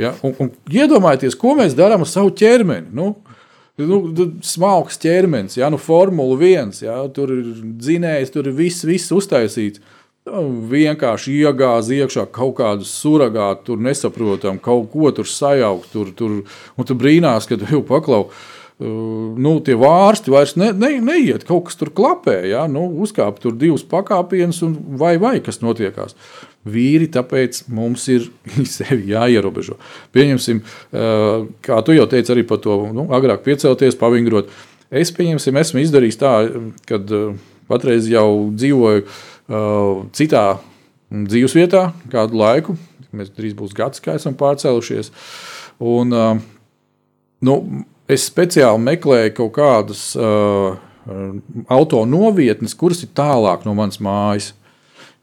[0.00, 0.12] Ja?
[0.26, 2.92] Un, un iedomājieties, ko mēs darām ar savu ķermeni.
[2.96, 3.12] Nu,
[3.80, 4.00] nu,
[4.44, 9.82] smalks ķermenis, ja nu, Formula 1, ja, tur ir dzinējs, tur ir viss, viss uztaisīts.
[10.26, 10.42] Nu,
[10.72, 15.92] vienkārši iegāza iekšā kaut kādu suragātu, tur nesaprotam, kaut ko tur sajaukt.
[15.92, 16.40] Tur, tur,
[16.74, 18.26] un tu brīnās, ka jau paklau.
[18.26, 22.40] Uh, nu, tie vārsti vairs ne, ne, neiet, kaut kas tur klapē.
[22.50, 22.66] Ja?
[22.68, 26.18] Nu, uzkāp tur divus pakāpienus, un vai, vai kas notiekās.
[26.66, 28.28] Vīri, tāpēc mums ir
[28.76, 29.78] sevi jāierobežo.
[30.16, 34.50] Pieņemsim, uh, kā tu jau teici, arī par to nu, agrāk piecelties, pavingrot.
[34.90, 36.34] Es pieņemsim, esmu izdarījis tā,
[36.86, 37.32] kad uh,
[37.70, 39.06] patreiz jau dzīvoju
[39.46, 40.58] Uh, citā
[41.06, 42.74] dzīvesvietā kādu laiku.
[43.14, 45.12] Mēs drīz būs gads, kā esam pārcēlušies.
[45.78, 46.40] Un, uh,
[47.46, 47.54] nu,
[48.10, 50.74] es speciāli meklēju kaut kādas uh,
[51.70, 54.50] auto novietnes, kuras ir tālāk no manas mājas.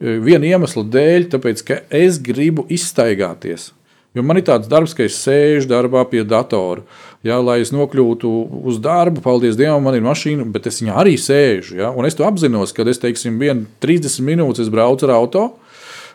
[0.04, 3.72] Viena iemesla dēļ, tāpēc, ka es gribu izstaigāties.
[4.14, 6.84] Jo man ir tāds darbs, ka es sēžu darbā pie datora.
[7.26, 8.30] Ja, lai es nokļūtu
[8.68, 11.80] uz darbu, paldies Dievam, man ir mašīna, bet es viņā arī sēžu.
[11.80, 13.40] Ja, un es to apzinos, kad es teiksim,
[13.82, 15.62] 30 minūtes braucu ar automašīnu.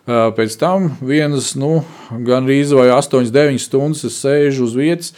[0.08, 1.82] Pēc tam vienas, nu,
[2.24, 5.10] gan rīz vai 8, 9 stundas es sēžu uz vietas,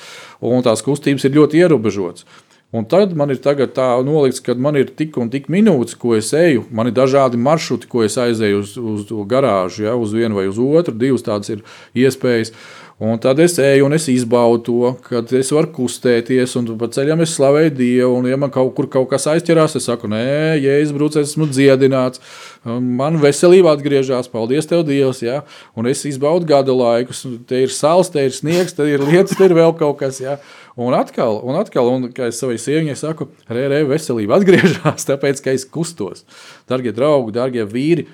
[0.42, 2.26] un tās kustības ir ļoti ierobežotas.
[2.70, 6.28] Un tad man ir tā nolikts, ka man ir tik un tik minūtes, ko es
[6.36, 6.68] eju.
[6.70, 10.46] Man ir dažādi maršruti, ko es aizēju uz, uz to garāžu, ja, uz vienu vai
[10.46, 10.94] uz otru.
[10.94, 11.64] Divas tādas ir
[11.98, 12.54] iespējas.
[13.00, 17.22] Un tad es eju un es izbaudu to, ka es varu kustēties, un pa ceļam
[17.24, 18.18] es slavēju Dievu.
[18.18, 21.48] Un, ja man kaut kur kaut kas aizķerās, es saku, nē, ja es brūcu, esmu
[21.48, 22.20] dziedināts,
[22.68, 25.22] man veselība atgriežas, paldies Tev, Dievs.
[25.24, 25.38] Ja?
[25.72, 29.48] Un es izbaudu gada laikus, te ir sāls, te ir sniegs, te ir lietas, te
[29.48, 30.20] ir vēl kaut kas.
[30.20, 30.36] Ja?
[30.76, 35.40] Un atkal, un atkal, un kā es savai sieviņai saku, re, re, veselība atgriežas, tāpēc,
[35.40, 36.28] ka es kustos.
[36.68, 38.10] Dargie draugi, dargie vīri,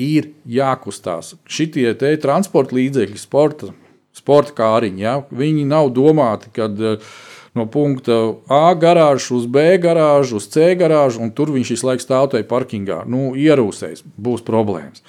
[0.00, 1.34] ir jākustās.
[1.44, 3.74] Šitie te transporta līdzekļi, sporta
[4.16, 5.02] sporta kāriņi.
[5.02, 5.18] Ja?
[5.30, 7.10] Viņi nav domāti, kad eh,
[7.56, 8.18] no punkta
[8.50, 12.46] A garāžas uz B garāžu, uz C garāžu, un tur viņš visu laiku stāv tajā
[12.50, 13.04] parkingā.
[13.10, 15.04] Nu, ierūsēs, būs problēmas.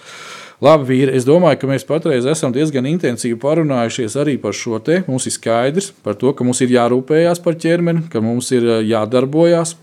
[0.61, 4.99] Labi, vīri, es domāju, ka mēs patreiz esam diezgan intensīvi parunājušies arī par šo te.
[5.07, 8.83] Mums ir skaidrs par to, ka mums ir jārūpējas par ķermeni, ka mums ir eh,
[8.91, 9.77] jādarbojas.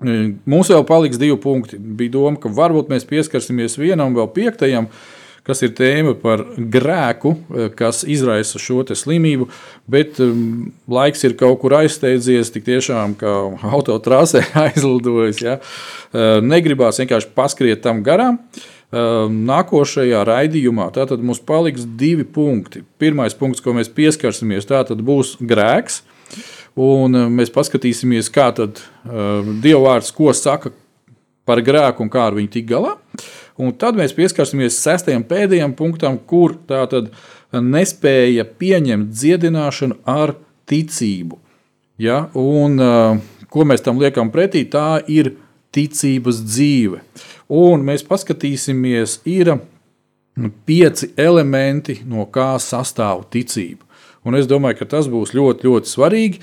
[0.00, 1.76] Mums vēl paliks divi punkti.
[1.76, 7.34] Bija doma, ka varbūt mēs pieskarsimies vienam, vēl piektajam, uh, kas ir tēma par grēku,
[7.54, 9.48] eh, kas izraisa šo slimību,
[9.90, 13.36] bet um, laiks ir kaut kur aizsteidzies, tik tiešām kā
[13.70, 15.40] autotrasē aizlidojis.
[15.44, 15.58] Ja?
[16.10, 18.40] Uh, negribās vienkārši paskriet tam garām.
[18.90, 22.80] Nākošajā raidījumā tātad mums paliks divi punkti.
[22.98, 26.00] Pirmais punkts, ko mēs pieskarsimies, būs grēks.
[26.80, 30.72] Un mēs paskatīsimies, kā tad uh, Dieva vārds, ko saka
[31.50, 32.94] par grēku un kā ar viņu tik galā.
[33.60, 37.10] Un tad mēs pieskarsimies sestajam pēdējam punktam, kur tā tad
[37.52, 40.36] nespēja pieņemt dziedināšanu ar
[40.70, 41.36] ticību.
[42.00, 42.22] Ja?
[42.38, 42.78] Un,
[43.50, 45.34] ko mēs tam liekam pretī, tā ir
[45.74, 47.02] ticības dzīve.
[47.50, 49.56] Un mēs paskatīsimies, ir
[50.64, 53.84] pieci elementi, no kā sastāv ticība.
[54.28, 56.42] Un es domāju, ka tas būs ļoti, ļoti svarīgi.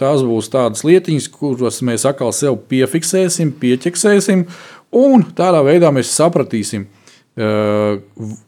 [0.00, 4.44] Tās būs tādas lietiņas, kuras mēs atkal sev piefiksēsim, pieķeksēsim,
[4.92, 6.84] un tādā veidā mēs sapratīsim,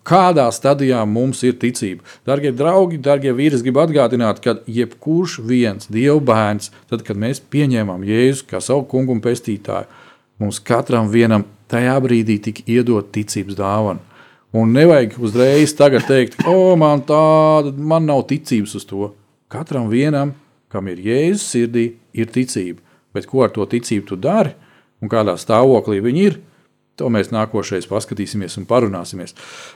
[0.07, 2.05] kādā stadijā mums ir ticība.
[2.29, 8.05] Darbie draugi, darbie vīri, gribu atgādināt, ka jebkurš viens dievu bērns, tad, kad mēs pieņēmām
[8.07, 9.89] Jēzu kā savu kungu un pestītāju,
[10.39, 14.16] mums katram vienam tajā brīdī tika iedot ticības dāvana.
[14.55, 19.11] Un nevajag uzreiz teikt, o, oh, man tāda, man nav ticības uz to.
[19.53, 20.35] Katram vienam,
[20.73, 22.81] kam ir Jēzus sirdī, ir ticība.
[23.15, 24.55] Bet ko ar to ticību tu dari
[25.03, 26.39] un kādā stāvoklī viņi ir?
[26.97, 29.35] To mēs nākošais paskatīsimies un parunāsimies.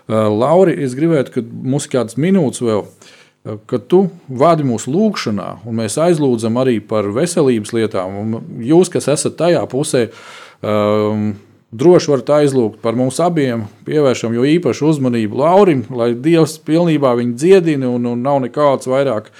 [0.09, 4.93] Uh, Lauri, es gribētu, ka mums ir kādas minūtes vēl, uh, kad tu vadi mūsu
[4.95, 8.39] lūgšanā, un mēs aizlūdzam arī par veselības lietām.
[8.65, 10.07] Jūs, kas esat tajā pusē,
[10.65, 11.35] um,
[11.71, 17.37] droši varat aizlūgt par mums abiem, pievēršam jo īpašu uzmanību Laurim, lai Dievs pilnībā viņu
[17.39, 19.31] dziedina un, un nav nekāds vairāk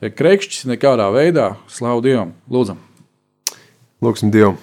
[0.00, 1.54] krekšķis nekādā veidā.
[1.68, 2.34] Slavu Dievam!
[2.50, 2.80] Lūdzam!
[4.00, 4.56] Lūksim Dievu!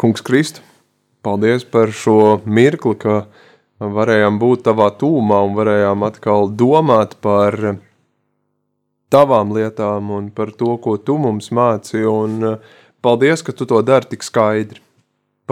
[0.00, 0.64] Kungs Kristu!
[1.22, 3.28] Paldies par šo mirkli, ka
[3.78, 7.54] varējām būt tavā tūmā un varējām atkal domāt par
[9.12, 12.02] tavām lietām un par to, ko tu mums māci.
[12.02, 12.72] Un eh,
[13.04, 14.81] paldies, ka tu to dari tik skaidri.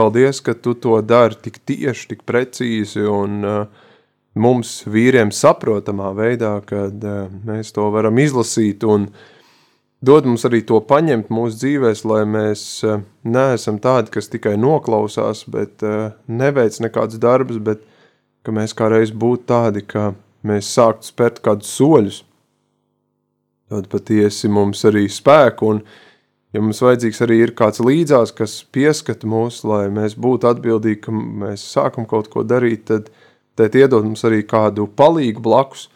[0.01, 3.85] Paldies, ka tu to dari tik tieši, tik precīzi un uh,
[4.41, 9.29] mums vīriem saprotamā veidā, kad uh, mēs to varam izlasīt un uh,
[10.01, 15.45] dod mums arī to paņemt mūsu dzīvēs, lai mēs eh, neesam tādi, kas tikai noklausās,
[15.53, 17.85] bet eh, neveic nekādus darbus, bet
[18.45, 20.13] ka mēs kādreiz būtu tādi, ka
[20.47, 22.23] mēs sāktu spērt kādus soļus.
[23.71, 25.83] Dod patiesi mums arī spēku, un
[26.55, 31.15] ja mums vajadzīgs arī ir kāds līdzās, kas pieskata mūs, lai mēs būtu atbildīgi, ka
[31.15, 33.11] mēs sākam kaut ko darīt, tad,
[33.59, 35.89] tad iedod mums arī kādu palīgu blakus,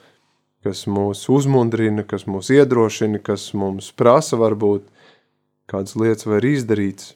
[0.64, 4.86] kas mūs uzmundrina, kas mūs iedrošina, kas mums prasa varbūt
[5.70, 7.12] kādas lietas var izdarīt.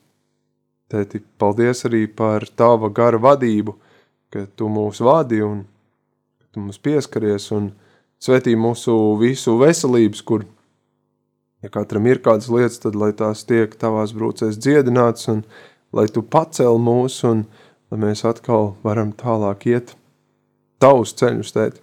[0.89, 3.75] Tēti, paldies arī par tava gara vadību,
[4.33, 5.67] ka tu mūs vadi un
[6.53, 7.71] tu mums pieskaries un
[8.21, 10.47] svetī mūsu visu veselības, kur,
[11.63, 15.43] ja katram ir kādas lietas, tad lai tās tiek tavās brūcēs dziedināts un
[15.93, 17.47] lai tu pacel mūs un
[17.91, 19.95] lai mēs atkal varam tālāk iet
[20.83, 21.83] tavus ceļus, tēti.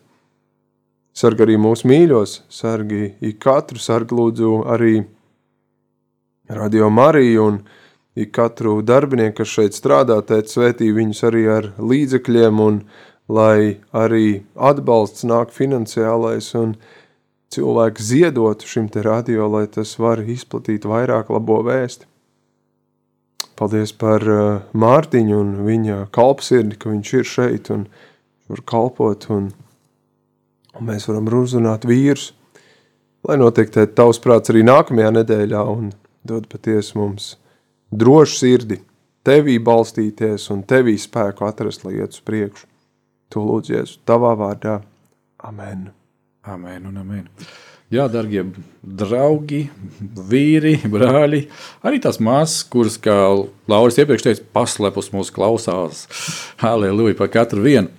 [1.15, 4.95] Sargi arī mūsu mīļos, sargi ik katru, sargi lūdzu arī
[6.51, 7.59] Radio Mariju un
[8.15, 12.81] ik katru darbinieku, kas šeit strādā, tēt svētī viņus arī ar līdzekļiem un
[13.31, 16.75] lai arī atbalsts nāk finansiālais un
[17.55, 22.07] cilvēki ziedotu šim te radio, lai tas var izplatīt vairāk labo vēsti.
[23.55, 27.85] Paldies par uh, Mārtiņu un viņa kalpsirdi, ka viņš ir šeit un
[28.51, 29.53] var kalpot un
[30.75, 32.33] un mēs varam uzrunāt vīrus,
[33.25, 35.91] lai notiek tavs prāts arī nākamajā nedēļā un
[36.27, 37.35] dod patiesi mums
[37.91, 38.79] drošu sirdi,
[39.25, 42.67] tevī balstīties un tevī spēku atrast, lai iet uz priekšu.
[43.33, 44.79] To lūdzu Jēzu tavā vārdā.
[45.45, 45.89] Amen.
[46.45, 47.23] Amen un amen.
[47.93, 48.43] Jā, darbie
[48.81, 49.63] draugi,
[50.29, 51.43] vīri, brāļi,
[51.85, 53.15] arī tās māsas, kuras, kā
[53.69, 56.05] Lauris iepriekš teica, paslēpus mūsu klausās.
[56.61, 57.93] Halleluja par katru vienu.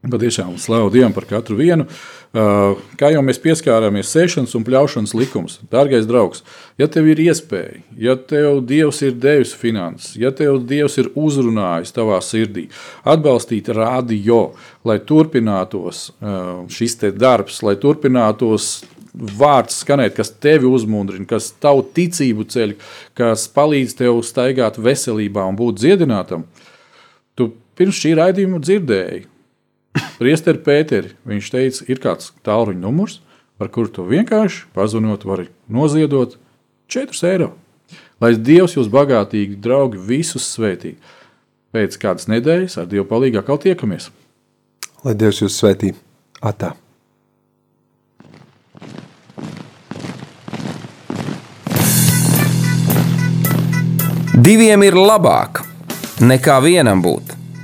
[0.00, 1.84] Patiešām slavu Dievam par katru vienu.
[1.84, 5.56] Uh, kā jau mēs pieskārāmies, sēšanas un pļaušanas likums.
[5.72, 6.44] Dārgais draugs,
[6.78, 11.90] ja tev ir iespēja, ja tev Dievs ir devis finanses, ja tev Dievs ir uzrunājis
[11.96, 12.68] tavā sirdī,
[13.02, 14.52] atbalstīt radio,
[14.86, 18.70] lai turpinātos uh, šis darbs, lai turpinātos
[19.14, 22.76] vārds skanēt, kas tevi uzmundrina, kas tavu ticību ceļ,
[23.18, 26.46] kas palīdz tev staigāt veselībā un būt dziedinātam.
[27.34, 29.24] Tu pirms šī raidījuma dzirdēji,
[30.20, 33.18] Priesteri Pēteri, viņš teica, ir kāds tālruņa numurs,
[33.58, 36.36] par kuru tu vienkārši pazvanot, vari noziedot
[36.92, 37.54] 4 eiro.
[38.20, 40.94] Lai Dievs jūs bagātīgi, draugi, visus svētī.
[41.72, 44.10] Pēc kādas nedēļas ar Dievu palīdzību atkal tiekamies.
[45.06, 45.94] Lai Dievs jūs svētī.
[46.44, 46.74] Atā.
[54.40, 55.60] Diviem ir labāk
[56.24, 57.39] nekā vienam būt